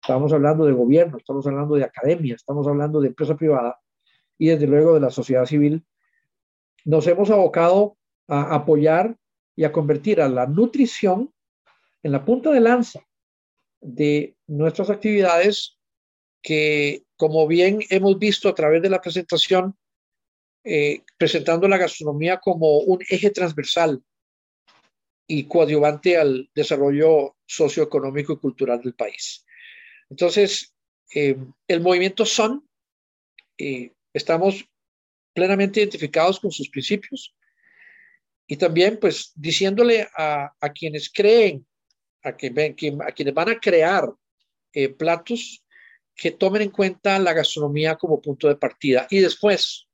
[0.00, 3.78] estamos hablando de gobierno, estamos hablando de academia, estamos hablando de empresa privada
[4.38, 5.84] y desde luego de la sociedad civil,
[6.84, 7.96] nos hemos abocado
[8.28, 9.16] a apoyar
[9.56, 11.32] y a convertir a la nutrición
[12.02, 13.00] en la punta de lanza
[13.80, 15.78] de nuestras actividades
[16.42, 19.76] que, como bien hemos visto a través de la presentación,
[20.64, 24.02] eh, presentando la gastronomía como un eje transversal
[25.26, 29.44] y coadyuvante al desarrollo socioeconómico y cultural del país.
[30.10, 30.74] Entonces,
[31.14, 31.36] eh,
[31.68, 32.68] el movimiento SON,
[33.58, 34.68] eh, estamos
[35.32, 37.34] plenamente identificados con sus principios
[38.46, 41.64] y también pues diciéndole a, quienes creen
[42.24, 44.10] a, quienes van a crear
[44.72, 45.64] eh, platos
[46.14, 49.06] que tomen en cuenta la gastronomía como punto de partida.
[49.08, 49.86] Y después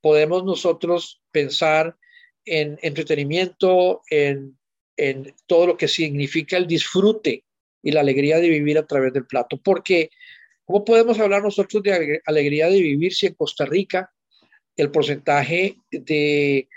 [0.00, 1.96] podemos nosotros pensar
[2.44, 4.58] en entretenimiento, en,
[4.96, 7.44] en todo lo que significa el disfrute
[7.82, 9.58] y la alegría de vivir a través del plato.
[9.58, 10.10] Porque,
[10.64, 14.13] ¿cómo podemos hablar nosotros de alegría de vivir si en Costa Rica
[14.76, 16.68] el porcentaje de,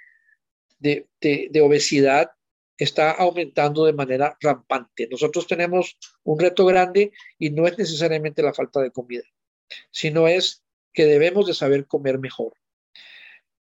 [0.79, 2.31] de, obesidad
[2.77, 5.07] está aumentando de manera rampante.
[5.09, 9.23] Nosotros tenemos un reto grande y no es necesariamente la falta de comida,
[9.91, 12.53] sino es que debemos de saber comer mejor.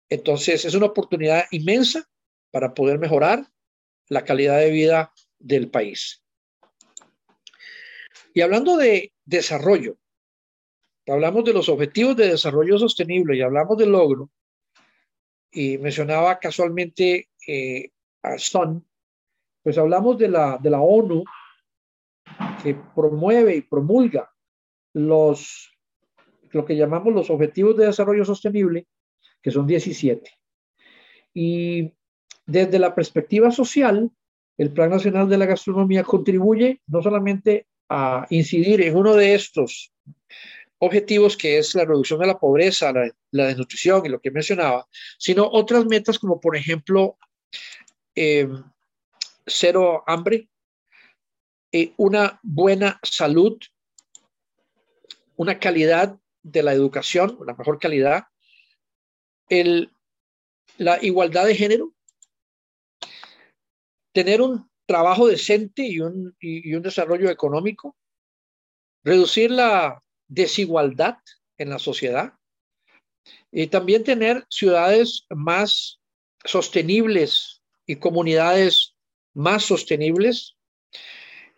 [0.08, 2.08] Entonces, es una oportunidad inmensa
[2.50, 3.46] para poder mejorar
[4.08, 6.22] la calidad de vida del país.
[8.34, 9.98] Y hablando de desarrollo,
[11.12, 14.30] hablamos de los objetivos de desarrollo sostenible y hablamos del logro,
[15.50, 17.90] y mencionaba casualmente eh,
[18.22, 18.86] a Son,
[19.62, 21.22] pues hablamos de la, de la ONU
[22.62, 24.32] que promueve y promulga
[24.94, 25.76] los,
[26.50, 28.86] lo que llamamos los Objetivos de Desarrollo Sostenible,
[29.42, 30.30] que son 17.
[31.34, 31.92] Y
[32.46, 34.10] desde la perspectiva social,
[34.56, 39.92] el Plan Nacional de la Gastronomía contribuye no solamente a incidir en uno de estos
[40.84, 42.92] objetivos, que es la reducción de la pobreza,
[43.30, 47.18] la, desnutrición y lo que mencionaba, sino otras metas como por ejemplo
[48.16, 48.48] eh,
[49.46, 50.48] cero hambre,
[51.70, 53.60] eh, una buena salud,
[55.36, 58.24] una calidad de la educación, una mejor calidad,
[60.78, 61.94] la igualdad de género,
[64.12, 67.96] tener un trabajo decente y un desarrollo económico,
[69.04, 71.18] reducir la desigualdad
[71.58, 72.32] en la sociedad
[73.50, 76.00] y también tener ciudades más
[76.44, 78.94] sostenibles y comunidades
[79.34, 80.56] más sostenibles.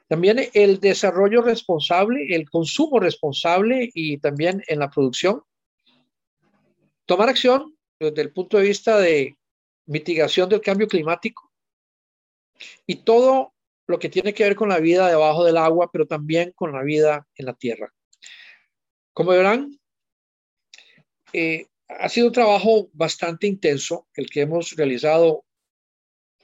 [0.08, 5.42] También el desarrollo responsable, el consumo responsable y también en la producción.
[7.06, 9.36] Tomar acción desde el punto de vista de
[9.86, 11.50] mitigación del cambio climático
[12.86, 13.54] y todo
[13.86, 16.82] lo que tiene que ver con la vida debajo del agua, pero también con la
[16.82, 17.92] vida en la tierra.
[19.14, 19.78] Como verán,
[21.32, 25.44] eh, ha sido un trabajo bastante intenso el que hemos realizado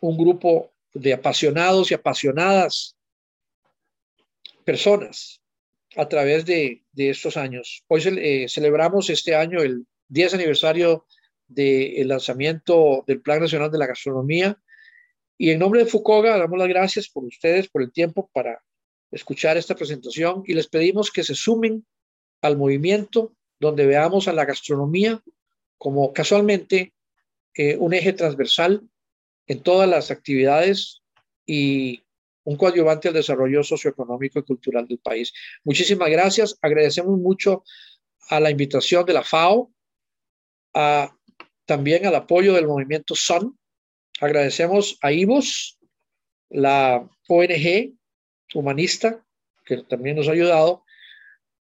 [0.01, 2.97] un grupo de apasionados y apasionadas
[4.65, 5.43] personas
[5.97, 7.83] a través de, estos años.
[7.89, 11.07] Hoy eh, celebramos este año el 10 aniversario
[11.49, 14.57] del lanzamiento del Plan Nacional de la Gastronomía
[15.37, 18.63] y en nombre de Fucoga damos las gracias por ustedes, por el tiempo para
[19.11, 21.85] escuchar esta presentación y les pedimos que se sumen
[22.43, 25.23] al movimiento donde veamos a la gastronomía
[25.79, 26.95] como casualmente
[27.55, 28.83] eh, un eje transversal
[29.47, 31.03] en todas las actividades
[31.47, 32.03] y
[32.45, 35.33] un coadyuvante al desarrollo socioeconómico y cultural del país.
[35.65, 36.57] Muchísimas gracias.
[36.63, 37.65] Agradecemos mucho
[38.29, 39.73] a la invitación de la FAO,
[40.75, 41.15] a,
[41.67, 43.59] también al apoyo del movimiento SON.
[44.21, 45.79] Agradecemos a IVOS,
[46.51, 47.95] la ONG
[48.55, 49.25] humanista,
[49.65, 50.85] que también nos ha ayudado,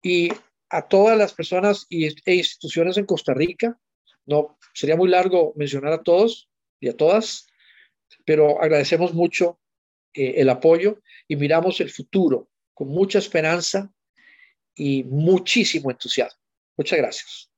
[0.01, 0.29] y
[0.69, 3.77] a todas las personas y, e instituciones en Costa Rica.
[4.25, 6.49] No, sería muy largo mencionar a todos
[6.79, 7.47] y a todas,
[8.25, 9.59] pero agradecemos mucho
[10.13, 13.91] eh, el apoyo y miramos el futuro con mucha esperanza
[14.75, 16.39] y muchísimo entusiasmo.
[16.77, 17.49] Muchas gracias.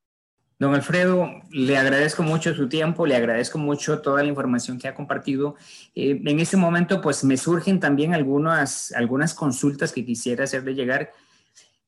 [0.61, 4.93] Don Alfredo, le agradezco mucho su tiempo, le agradezco mucho toda la información que ha
[4.93, 5.55] compartido.
[5.95, 11.13] Eh, en este momento, pues me surgen también algunas, algunas consultas que quisiera hacerle llegar.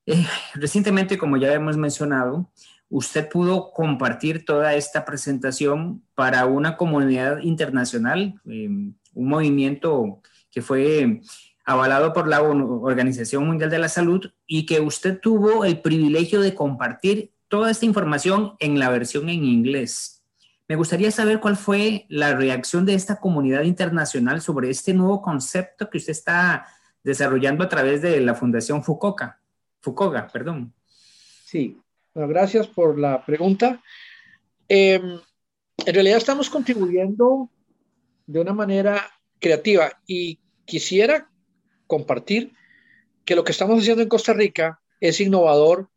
[0.05, 0.25] Eh,
[0.55, 2.49] recientemente, como ya hemos mencionado,
[2.89, 11.21] usted pudo compartir toda esta presentación para una comunidad internacional, un movimiento que fue
[11.65, 16.53] avalado por la Organización Mundial de la Salud y que usted tuvo el privilegio de
[16.53, 20.23] compartir toda esta información en la versión en inglés.
[20.67, 25.89] Me gustaría saber cuál fue la reacción de esta comunidad internacional sobre este nuevo concepto
[25.89, 26.65] que usted está
[27.03, 29.42] desarrollando a través de la Fundación Fucoca.
[29.84, 30.73] Fucoga, perdón.
[31.45, 31.77] Sí,
[32.15, 33.84] gracias por la pregunta.
[34.69, 35.19] Em,
[35.86, 37.49] en realidad estamos contribuyendo
[38.25, 41.29] de una manera creativa y quisiera
[41.86, 42.53] compartir
[43.25, 45.89] que lo que estamos haciendo en Costa Rica es innovador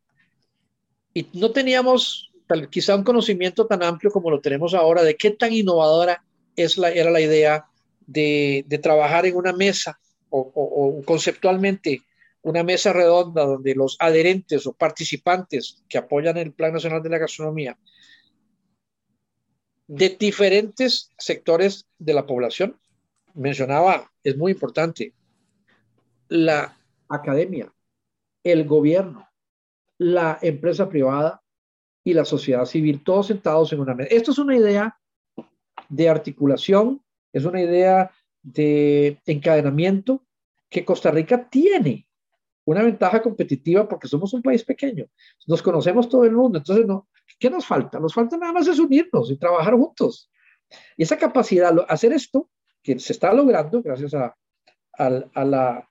[1.14, 5.30] y no teníamos tal, quizá un conocimiento tan amplio como lo tenemos ahora de qué
[5.30, 6.24] tan innovadora
[6.56, 7.66] es la, era la idea
[8.04, 12.02] de, trabajar en una mesa o, conceptualmente
[12.46, 17.18] una mesa redonda donde los adherentes o participantes que apoyan el Plan Nacional de la
[17.18, 17.76] Gastronomía
[19.88, 22.78] de diferentes sectores de la población
[23.34, 25.12] mencionaba, es muy importante,
[26.28, 26.78] la
[27.08, 27.72] academia,
[28.44, 29.28] el gobierno,
[29.98, 31.42] la empresa privada
[32.04, 34.14] y la sociedad civil, todos sentados en una mesa.
[34.14, 34.96] Esto es una idea
[35.88, 40.24] de articulación, es una idea de encadenamiento
[40.70, 42.05] que Costa Rica tiene
[42.66, 45.06] una ventaja competitiva porque somos un país pequeño,
[45.46, 47.08] nos conocemos todo el mundo, entonces no,
[47.38, 47.98] ¿qué nos falta?
[47.98, 50.30] Nos falta nada más es unirnos y trabajar juntos.
[50.96, 52.50] Y esa capacidad, hacer esto,
[52.82, 54.36] que se está logrando gracias a,
[54.98, 55.88] la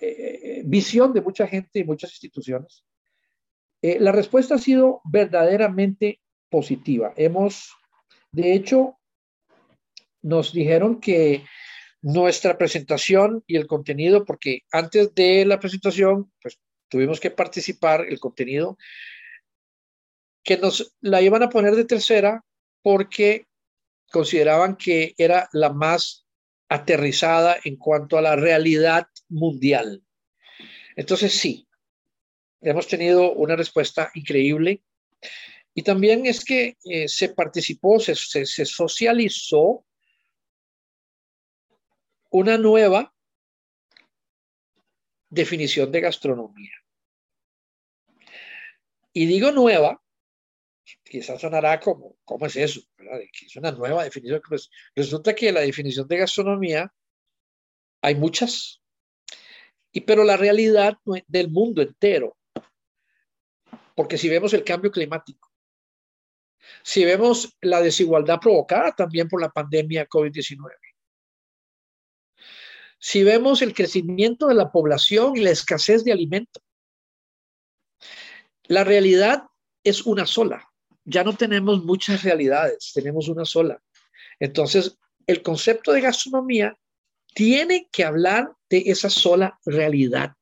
[0.00, 2.84] eh, visión de mucha gente y muchas instituciones,
[3.80, 6.20] eh, la respuesta ha sido verdaderamente
[6.50, 7.14] positiva.
[7.16, 7.74] Hemos,
[8.30, 8.98] de hecho,
[10.20, 11.44] nos dijeron que
[12.02, 18.20] nuestra presentación y el contenido, porque antes de la presentación, pues tuvimos que participar, el
[18.20, 18.76] contenido,
[20.44, 22.44] que nos la iban a poner de tercera
[22.82, 23.46] porque
[24.10, 26.26] consideraban que era la más
[26.68, 30.02] aterrizada en cuanto a la realidad mundial.
[30.96, 31.68] Entonces sí,
[32.60, 34.82] hemos tenido una respuesta increíble.
[35.74, 39.86] Y también es que eh, se participó, se, se socializó
[42.32, 43.14] una nueva
[45.30, 46.72] definición de gastronomía.
[49.12, 50.02] Y digo nueva
[51.04, 52.80] quizás sonará como, ¿cómo es eso?
[53.46, 54.40] Es una nueva definición.
[54.48, 56.92] Pues resulta que la definición de gastronomía
[58.00, 58.82] hay muchas,
[59.92, 62.36] y, pero la realidad del mundo entero,
[63.94, 65.50] porque si vemos el cambio climático,
[66.82, 70.70] si vemos la desigualdad provocada también por la pandemia COVID-19,
[73.02, 76.62] si vemos el crecimiento de la población y la escasez de alimentos,
[78.64, 79.42] la realidad
[79.84, 80.72] es una sola
[81.04, 83.80] ya no tenemos muchas realidades, tenemos una sola.
[84.38, 84.96] Entonces,
[85.26, 86.76] el concepto de gastronomía
[87.34, 90.32] tiene que hablar de esa sola realidad.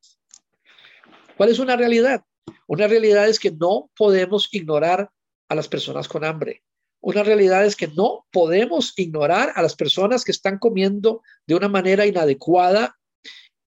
[1.37, 2.23] ¿Cuál es una realidad?
[2.67, 5.11] Una realidad es que no podemos ignorar
[5.49, 6.63] a las personas con hambre.
[7.01, 11.69] Una realidad es que no podemos ignorar a las personas que están comiendo de una
[11.69, 12.99] manera inadecuada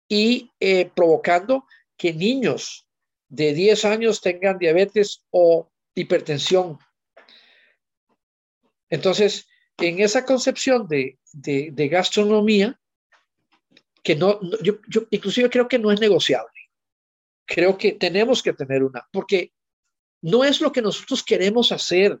[0.08, 1.64] y eh, provocando
[1.96, 2.86] que niños
[3.28, 6.78] de 10 años tengan diabetes o hipertensión.
[8.90, 11.18] Entonces, en esa concepción de,
[11.90, 12.78] gastronomía,
[14.02, 16.52] que no, yo, yo, inclusive creo que no es negociable.
[17.46, 19.52] Creo que tenemos que tener una, porque
[20.22, 22.20] no es lo que nosotros queremos hacer.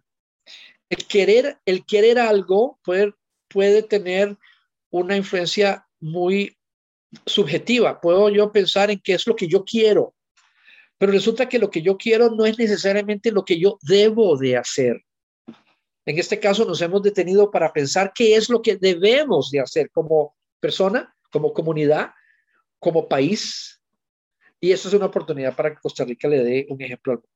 [0.92, 4.36] El querer, el querer algo puede, tener
[4.90, 6.58] una influencia muy
[7.24, 7.98] subjetiva.
[7.98, 10.14] Puedo yo pensar en qué es lo que yo quiero,
[10.98, 14.58] pero resulta que lo que yo quiero no es necesariamente lo que yo debo de
[14.58, 15.02] hacer.
[16.04, 19.90] En este caso nos hemos detenido para pensar qué es lo que debemos de hacer
[19.92, 22.10] como persona, como comunidad,
[22.78, 23.80] como país.
[24.60, 27.30] Y eso es una oportunidad para que Costa Rica le dé un ejemplo al mundo.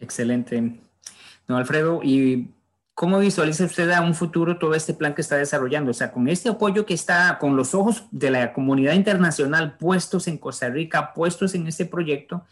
[0.00, 0.87] Excelente.
[1.48, 2.54] No, Alfredo, ¿y
[2.92, 5.90] cómo visualiza usted a un futuro todo este plan que está desarrollando?
[5.90, 10.28] O sea, con este apoyo que está, con los ojos de la comunidad internacional puestos
[10.28, 12.44] en Costa Rica, puestos en este proyecto,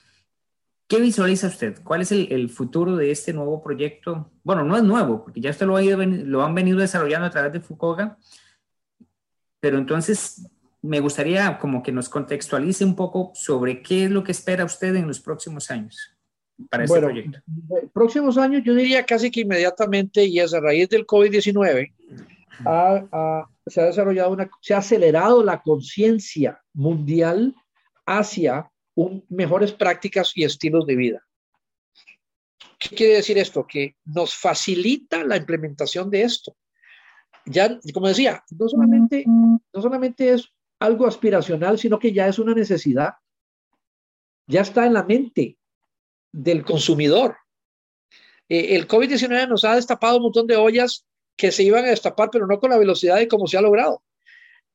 [0.89, 1.83] ¿Qué visualiza usted?
[1.83, 4.31] ¿Cuál es el, futuro de este nuevo proyecto?
[4.45, 7.53] Bueno, no es nuevo, porque ya usted lo, ha lo han venido desarrollando a través
[7.53, 8.17] de Fukuoka,
[9.59, 10.49] pero entonces
[10.83, 14.95] me gustaría como que nos contextualice un poco sobre qué es lo que espera usted
[14.95, 16.16] en los próximos años
[16.71, 17.39] para este proyecto.
[17.93, 21.93] Próximos años, yo diría casi que inmediatamente, y es a raíz del COVID-19,
[23.67, 27.55] se ha desarrollado una, se ha acelerado la conciencia mundial
[28.07, 28.71] hacia
[29.29, 31.23] mejores prácticas y estilos de vida.
[32.79, 33.67] ¿Qué quiere decir esto?
[33.67, 36.57] Que nos facilita la implementación de esto.
[37.47, 40.49] Ya, como decía, no solamente, no solamente es
[40.81, 43.15] algo aspiracional, sino que ya es una necesidad.
[44.47, 45.59] Ya está en la mente
[46.37, 47.37] del consumidor.
[48.49, 52.29] Eh, el COVID-19 nos ha destapado un montón de ollas que se iban a destapar,
[52.31, 54.03] pero no con la velocidad de cómo se ha logrado.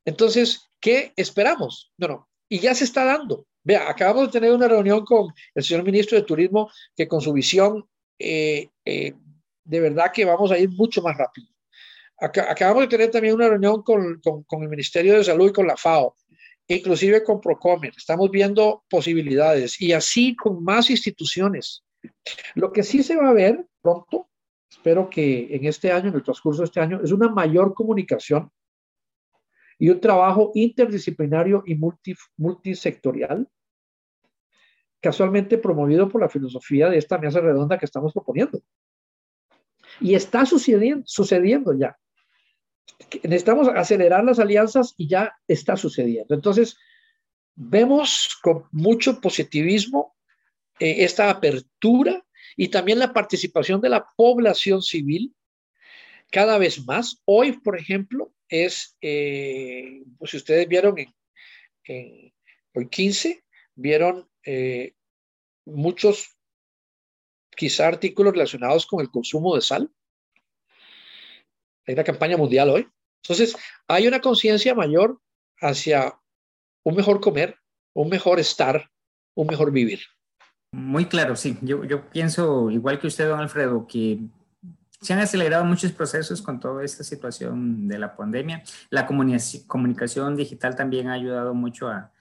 [0.03, 1.93] Entonces, ¿qué esperamos?
[1.97, 3.45] No, no, y ya se está dando.
[3.63, 7.31] Vea, acabamos de tener una reunión con el señor ministro de Turismo que con su
[7.31, 7.87] visión,
[8.17, 9.13] eh, eh,
[9.63, 11.47] de verdad que vamos a ir mucho más rápido.
[12.17, 15.77] acabamos de tener también una reunión con, con, el Ministerio de Salud y con la
[15.77, 16.15] FAO,
[16.75, 17.93] inclusive con Procomer.
[17.95, 21.83] Estamos viendo posibilidades y así con más instituciones.
[22.55, 24.29] Lo que sí se va a ver pronto,
[24.69, 28.51] espero que en este año, en el transcurso de este año, es una mayor comunicación
[29.77, 31.75] y un trabajo interdisciplinario y
[32.37, 33.49] multisectorial,
[35.01, 38.61] casualmente promovido por la filosofía de esta mesa redonda que estamos proponiendo.
[39.99, 41.97] Y está sucediendo, sucediendo ya.
[43.23, 46.33] Necesitamos acelerar las alianzas y ya está sucediendo.
[46.33, 46.77] Entonces,
[47.55, 50.15] vemos con mucho positivismo
[50.79, 52.25] eh, esta apertura
[52.55, 55.35] y también la participación de la población civil
[56.31, 57.21] cada vez más.
[57.25, 62.33] Hoy, por ejemplo, es, eh, pues si ustedes vieron en,
[62.73, 63.43] hoy 15,
[63.75, 64.95] vieron eh,
[65.65, 66.37] muchos
[67.55, 69.91] quizá artículos relacionados con el consumo de sal.
[71.91, 72.87] Hay una campaña mundial hoy.
[73.23, 73.55] Entonces,
[73.87, 75.19] hay una conciencia mayor
[75.59, 76.17] hacia
[76.83, 77.57] un mejor comer,
[77.93, 78.89] un mejor estar,
[79.35, 79.99] un mejor vivir.
[80.71, 81.57] Muy claro, sí.
[81.61, 84.21] Yo, yo pienso, igual que usted, don Alfredo, que
[85.01, 88.63] se han acelerado muchos procesos con toda esta situación de la pandemia.
[88.89, 92.11] La comunicación digital también ha ayudado mucho a,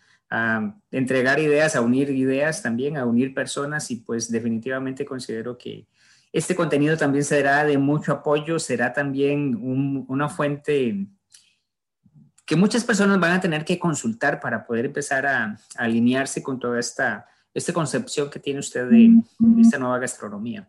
[0.90, 5.86] entregar ideas, a unir ideas también, a unir personas y pues definitivamente considero que
[6.32, 9.56] este contenido también será de mucho apoyo, será también
[10.08, 11.06] una fuente
[12.46, 16.80] que muchas personas van a tener que consultar para poder empezar a, alinearse con toda
[16.80, 20.68] esta, esta concepción que tiene usted de, de esta nueva gastronomía.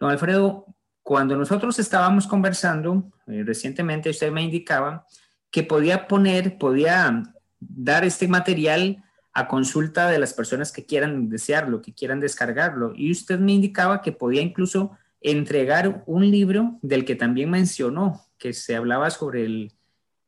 [0.00, 0.66] Don Alfredo,
[1.02, 5.06] cuando nosotros estábamos conversando eh, recientemente, usted me indicaba
[5.50, 7.22] que podía poner, podía
[7.60, 9.02] dar este material
[9.34, 12.92] a consulta de las personas que quieran desearlo, que quieran descargarlo.
[12.94, 18.52] Y usted me indicaba que podía incluso entregar un libro del que también mencionó, que
[18.52, 19.68] se hablaba sobre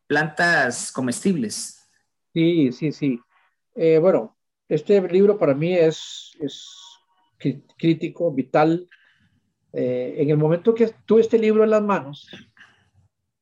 [0.07, 1.89] plantas comestibles.
[2.33, 3.21] Sí, sí, sí.
[3.75, 4.37] Eh, bueno,
[4.69, 6.71] este libro para mí es, es
[7.77, 8.89] crítico, vital,
[9.73, 12.29] eh, en el momento que tuve este libro en las manos,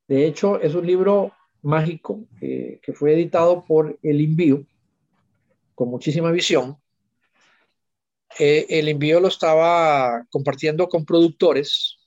[0.08, 4.66] de hecho es un libro mágico que fue editado por el envío
[5.74, 6.78] con muchísima visión.
[8.38, 11.98] Eh, el envío lo estaba compartiendo con productores.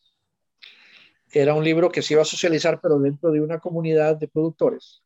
[1.32, 5.04] Era un libro que se iba a socializar, pero dentro de una comunidad de productores.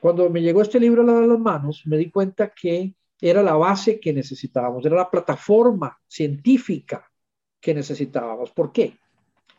[0.00, 3.98] Cuando me llegó este libro a las manos, me di cuenta que era la base
[3.98, 7.10] que necesitábamos, era la plataforma científica
[7.60, 8.52] que necesitábamos.
[8.52, 8.98] ¿Por qué?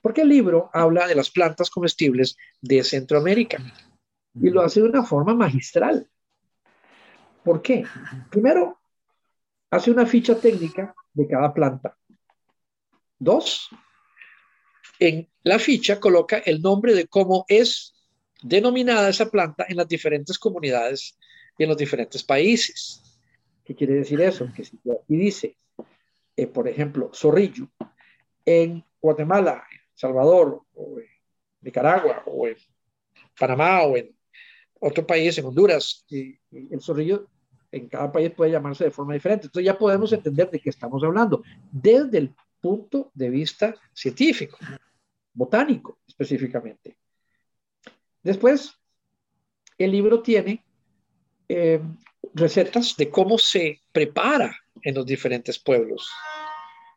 [0.02, 3.58] Porque el libro habla de las plantas comestibles de Centroamérica
[4.36, 6.08] y lo hace de una forma magistral.
[7.48, 7.86] ¿Por qué?
[8.30, 8.78] Primero,
[9.72, 11.98] hace una ficha técnica de cada planta.
[13.18, 13.70] Dos,
[15.00, 17.94] en la ficha coloca el nombre de cómo es
[18.44, 21.18] denominada esa planta en las diferentes comunidades
[21.58, 23.18] y en los diferentes países.
[23.64, 24.52] ¿Qué quiere decir eso?
[24.54, 25.56] Que si aquí dice,
[26.36, 27.70] eh, por ejemplo, zorrillo,
[28.44, 31.08] en Guatemala, Salvador, o en
[31.62, 32.58] Nicaragua, o en
[33.40, 34.14] Panamá, o en
[34.82, 36.06] otro país, en Honduras.
[36.10, 37.30] El zorrillo
[37.78, 39.48] en cada país puede llamarse de forma diferente.
[39.48, 41.44] Entonces ya podemos entender de qué estamos hablando.
[41.72, 44.58] Desde el punto de vista científico,
[45.34, 46.98] botánico específicamente.
[48.24, 48.74] Después,
[49.78, 50.64] el libro tiene
[51.48, 51.80] eh,
[52.34, 56.10] recetas de cómo se prepara en los diferentes pueblos.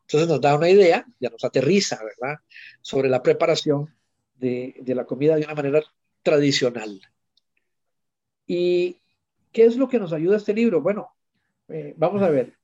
[0.03, 2.41] Entonces nos da una idea, ya nos aterriza, ¿verdad?,
[2.81, 3.95] sobre la preparación
[4.35, 5.83] de, la comida de una manera
[6.22, 7.01] tradicional.
[8.47, 8.99] ¿Y
[9.53, 10.80] qué es lo que nos ayuda este libro?
[10.80, 11.11] Bueno,
[11.68, 12.55] eh, vamos a ver.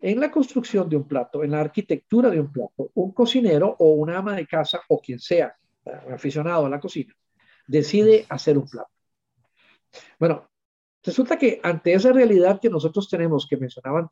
[0.00, 3.92] En la construcción de un plato, en la arquitectura de un plato, un cocinero o
[3.92, 7.14] una ama de casa o quien sea, un aficionado a la cocina,
[7.66, 8.90] decide hacer un plato.
[10.18, 10.50] Bueno,
[11.02, 14.08] resulta que ante esa realidad que nosotros tenemos, que mencionaba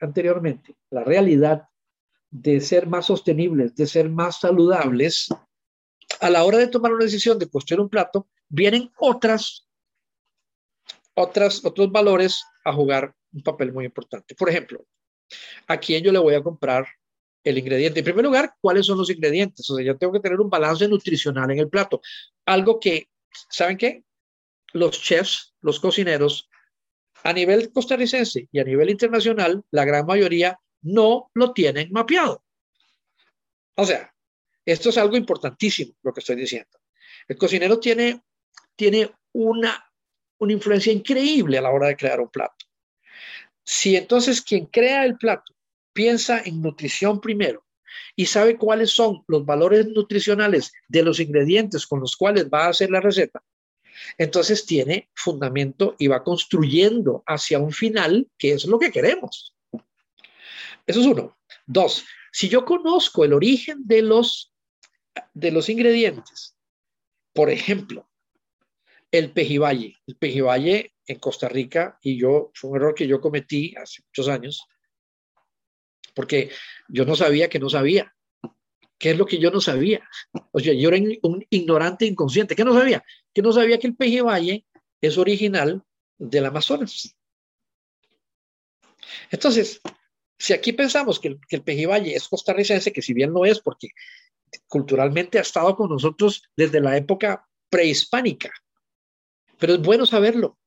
[0.00, 1.68] anteriormente, la realidad
[2.30, 5.28] de ser más sostenibles, de ser más saludables,
[6.20, 9.63] a la hora de tomar una decisión de construir un plato, vienen otras,
[11.14, 14.34] otras, otros valores a jugar un papel muy importante.
[14.34, 14.84] Por ejemplo,
[15.66, 16.86] ¿a quién yo le voy a comprar
[17.42, 18.00] el ingrediente?
[18.00, 19.68] En primer lugar, ¿cuáles son los ingredientes?
[19.70, 22.00] O sea, yo tengo que tener un balance nutricional en el plato.
[22.46, 23.08] Algo que,
[23.50, 24.04] ¿saben qué?
[24.72, 26.48] Los chefs, los cocineros,
[27.22, 32.44] a nivel costarricense y a nivel internacional, la gran mayoría no lo tienen mapeado.
[33.76, 34.14] O sea,
[34.64, 36.78] esto es algo importantísimo, lo que estoy diciendo.
[37.26, 38.22] El cocinero tiene,
[38.76, 39.90] tiene una,
[40.38, 42.66] una influencia increíble a la hora de crear un plato.
[43.64, 45.54] Si entonces quien crea el plato
[45.92, 47.64] piensa en nutrición primero
[48.16, 52.70] y sabe cuáles son los valores nutricionales de los ingredientes con los cuales va a
[52.70, 53.42] hacer la receta,
[54.18, 59.54] entonces tiene fundamento y va construyendo hacia un final que es lo que queremos.
[60.86, 61.36] Eso es uno.
[61.66, 64.52] Dos, si yo conozco el origen de los,
[65.32, 66.56] de los ingredientes,
[67.32, 68.08] por ejemplo,
[69.18, 69.96] el pejibaye.
[70.06, 74.28] El pejibaye en Costa Rica, y yo, fue un error que yo cometí hace muchos
[74.28, 74.66] años,
[76.14, 76.50] porque
[76.88, 78.12] yo no sabía que no sabía.
[78.98, 80.08] ¿Qué es lo que yo no sabía?
[80.52, 82.56] O sea, yo era un ignorante inconsciente.
[82.56, 83.04] ¿Qué no sabía?
[83.32, 84.64] Que no sabía que el pejibaye
[85.00, 85.84] es original
[86.18, 87.14] del Amazonas.
[89.30, 89.80] Entonces,
[90.38, 93.88] si aquí pensamos que el, que Pejivalle es costarricense, que si bien no es, porque
[94.66, 98.50] culturalmente ha estado con nosotros desde la época prehispánica,
[99.58, 100.58] pero es bueno saberlo.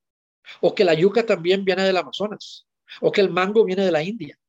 [0.61, 2.65] O que la yuca también viene del Amazonas,
[3.01, 4.39] o que el mango viene de la India,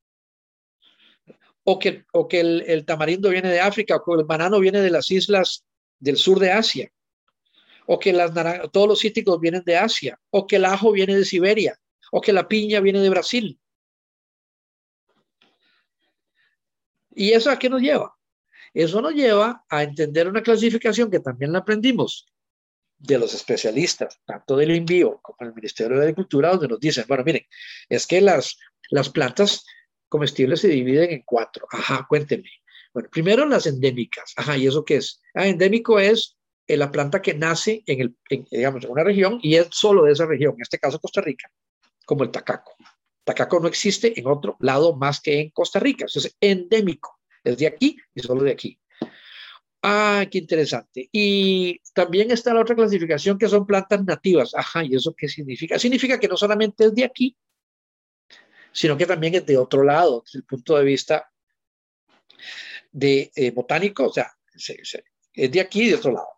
[1.65, 4.91] o que, o que el, tamarindo viene de África, o que el banano viene de
[4.91, 5.65] las islas
[5.99, 6.91] del sur de Asia,
[7.87, 8.33] o que las
[8.71, 11.79] todos los cítricos vienen de Asia, o que el ajo viene de Siberia,
[12.13, 13.59] o que la piña viene de Brasil.
[17.11, 18.17] ¿Y eso a qué nos lleva?
[18.73, 22.27] Eso nos lleva a entender una clasificación que también la aprendimos
[22.99, 27.23] de los especialistas, tanto del envío como del Ministerio de Agricultura, donde nos dicen, bueno,
[27.25, 27.47] miren,
[27.89, 28.59] es que las,
[28.91, 29.65] las plantas
[30.09, 31.67] comestibles se dividen en cuatro.
[31.71, 32.51] Ajá, cuéntenme.
[32.93, 34.33] Bueno, primero las endémicas.
[34.37, 35.21] Ajá, ¿y eso qué es?
[35.35, 36.37] Ah, endémico es
[36.67, 38.17] eh, la planta que nace en, el,
[38.51, 41.51] digamos, en una región y es solo de esa región, en este caso Costa Rica,
[42.05, 42.75] como el tacaco.
[43.25, 46.07] Tacaco no existe en otro lado más que en Costa Rica.
[46.07, 47.19] es endémico.
[47.45, 48.81] Es de aquí y solo de aquí.
[49.83, 51.09] Ah, qué interesante.
[51.13, 54.55] Y también está la otra clasificación que son plantas nativas.
[54.55, 55.79] Ajá, ¿y eso qué significa?
[55.79, 57.37] Significa que no solamente es de aquí,
[58.73, 61.31] sino que también es de otro lado, desde el punto de vista
[62.91, 64.33] de eh, botánico, o sea,
[65.33, 66.29] es de aquí y de otro lado.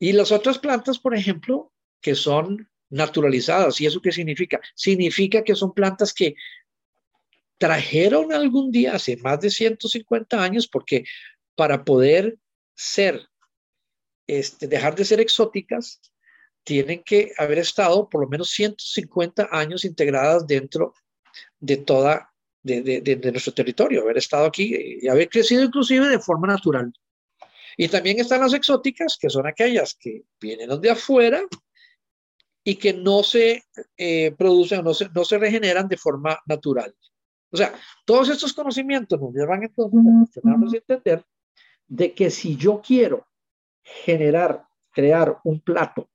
[0.00, 3.80] Y las otras plantas, por ejemplo, que son naturalizadas.
[3.80, 4.60] ¿Y eso qué significa?
[4.74, 6.36] Significa que son plantas que
[7.58, 11.04] trajeron algún día, hace más de 150 años, porque
[11.58, 12.38] para poder
[12.76, 13.28] ser,
[14.28, 16.00] este, dejar de ser exóticas,
[16.62, 20.94] tienen que haber estado por lo menos 150 años integradas dentro
[21.58, 22.32] de toda,
[22.62, 26.92] de, de nuestro territorio, haber estado aquí y haber crecido inclusive de forma natural.
[27.76, 31.42] Y también están las exóticas, que son aquellas que vienen de afuera
[32.62, 33.64] y que no se
[33.96, 36.94] eh, producen, no se, no se regeneran de forma natural.
[37.50, 40.00] O sea, todos estos conocimientos nos llevan entonces
[40.44, 41.24] a entender
[41.88, 43.26] de que si yo quiero
[43.82, 46.08] generar, crear un plato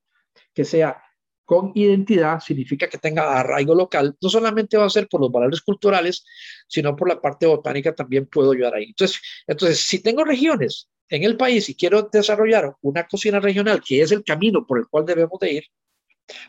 [0.54, 1.04] que sea
[1.46, 5.62] con identidad, significa que tenga arraigo local, no solamente va a ser por los valores
[5.62, 6.24] culturales,
[6.68, 8.86] sino por la parte botánica también puedo ayudar ahí.
[8.86, 14.02] Entonces, entonces si tengo regiones en el país y quiero desarrollar una cocina regional, que
[14.02, 15.64] es el camino por el cual debemos de ir,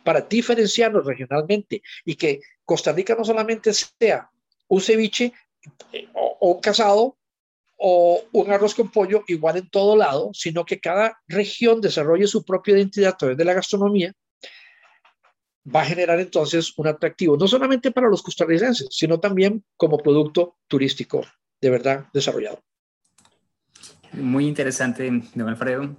[0.05, 4.31] para diferenciarnos regionalmente y que Costa Rica no solamente sea
[4.68, 5.33] un ceviche
[5.93, 7.18] eh, o, un casado
[7.87, 12.43] o un arroz con pollo igual en todo lado, sino que cada región desarrolle su
[12.43, 14.11] propia identidad a través de la gastronomía,
[15.64, 20.57] va a generar entonces un atractivo, no solamente para los costarricenses, sino también como producto
[20.66, 21.26] turístico
[21.61, 22.62] de verdad desarrollado.
[24.12, 25.95] Muy interesante, don Alfredo.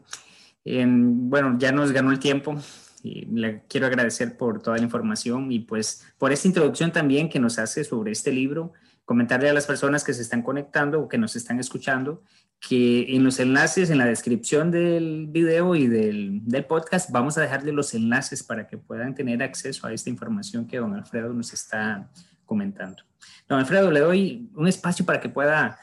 [0.63, 2.55] bueno, ya nos ganó el tiempo.
[3.03, 7.39] Y le quiero agradecer por toda la información y pues por esta introducción también que
[7.39, 8.73] nos hace sobre este libro.
[9.05, 12.23] Comentarle a las personas que se están conectando o que nos están escuchando
[12.59, 17.41] que en los enlaces, en la descripción del video y del, del podcast, vamos a
[17.41, 21.53] dejarle los enlaces para que puedan tener acceso a esta información que don Alfredo nos
[21.53, 22.09] está
[22.45, 23.03] comentando.
[23.47, 25.77] Don Alfredo, le doy un espacio para que pueda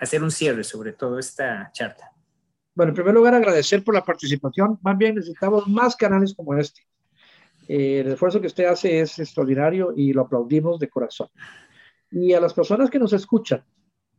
[0.00, 2.12] hacer un cierre sobre toda esta charla.
[2.74, 4.78] Bueno, en primer lugar, agradecer por la participación.
[4.82, 6.82] Más bien, necesitamos más canales como este.
[7.68, 11.28] Eh, el esfuerzo que usted hace es extraordinario y lo aplaudimos de corazón.
[12.10, 13.64] Y a las personas que nos escuchan,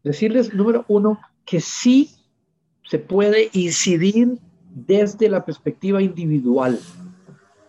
[0.04, 2.12] decirles, número uno, que sí
[2.84, 4.38] se puede incidir
[4.70, 6.80] desde la perspectiva individual.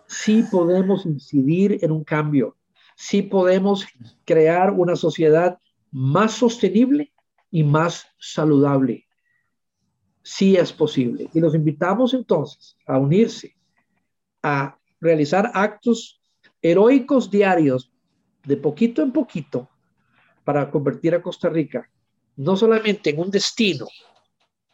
[0.07, 2.55] Sí podemos incidir en un cambio.
[2.95, 3.85] Sí podemos
[4.25, 5.57] crear una sociedad
[5.91, 7.11] más sostenible
[7.51, 9.05] y más saludable.
[10.23, 11.29] Sí es posible.
[11.33, 13.55] Y los invitamos entonces a unirse,
[14.41, 16.21] a realizar actos
[16.61, 17.91] heroicos diarios,
[18.45, 19.69] de poquito en poquito,
[20.43, 21.89] para convertir a Costa Rica
[22.35, 23.87] no solamente en un destino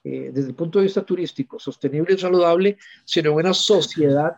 [0.03, 4.37] eh, desde el punto de vista turístico sostenible y saludable, sino en una sociedad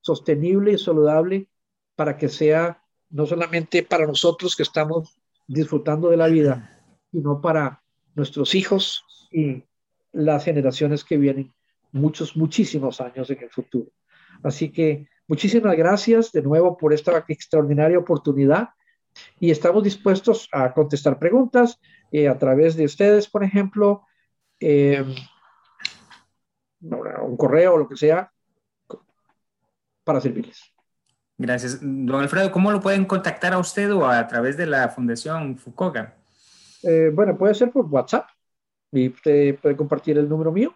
[0.00, 1.48] sostenible y saludable
[1.96, 7.82] para que sea no solamente para nosotros que estamos disfrutando de la vida, sino para
[8.14, 9.64] nuestros hijos y
[10.12, 11.54] las generaciones que vienen
[11.90, 13.90] muchos, muchísimos años en el futuro.
[14.42, 18.68] Así que muchísimas gracias de nuevo por esta extraordinaria oportunidad
[19.40, 24.02] y estamos dispuestos a contestar preguntas eh, a través de ustedes, por ejemplo,
[24.60, 25.04] eh,
[26.80, 28.32] un correo o lo que sea,
[30.04, 30.72] para servirles.
[31.36, 31.78] Gracias.
[31.80, 36.16] Don Alfredo, ¿cómo lo pueden contactar a usted o a través de la Fundación Fucoga?
[36.82, 38.28] Eh, bueno, puede ser por WhatsApp
[38.90, 40.74] y usted puede compartir el número mío.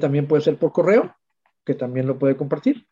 [0.00, 1.14] también puede ser por correo,
[1.64, 2.86] que también lo puede compartir.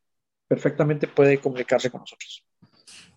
[0.47, 2.45] Perfectamente puede comunicarse con nosotros.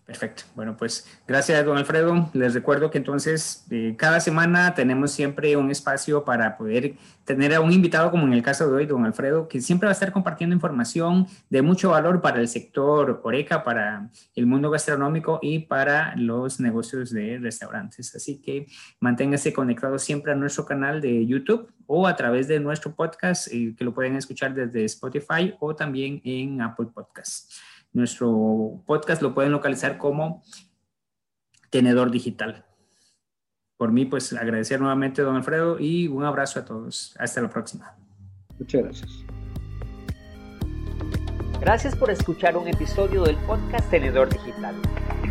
[0.06, 0.42] Perfecto.
[0.54, 2.28] Bueno, pues gracias, don Alfredo.
[2.34, 7.62] Les recuerdo que entonces eh, cada semana tenemos siempre un espacio para poder tener a
[7.62, 10.12] un invitado, como en el caso de hoy, don Alfredo, que siempre va a estar
[10.12, 16.14] compartiendo información de mucho valor para el sector Oreca, para el mundo gastronómico y para
[16.16, 18.14] los negocios de restaurantes.
[18.14, 18.66] Así que
[19.00, 23.74] manténgase conectado siempre a nuestro canal de YouTube o a través de nuestro podcast, eh,
[23.74, 27.58] que lo pueden escuchar desde Spotify o también en Apple Podcasts.
[27.94, 30.42] Nuestro podcast lo pueden localizar como
[31.70, 32.66] Tenedor Digital.
[33.76, 37.14] Por mí, pues agradecer nuevamente, don Alfredo, y un abrazo a todos.
[37.18, 37.96] Hasta la próxima.
[38.58, 39.24] Muchas gracias.
[41.60, 44.74] Gracias por escuchar un episodio del podcast Tenedor Digital.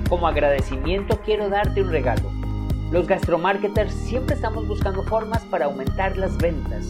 [0.07, 2.31] Como agradecimiento quiero darte un regalo.
[2.91, 6.89] Los gastromarketers siempre estamos buscando formas para aumentar las ventas.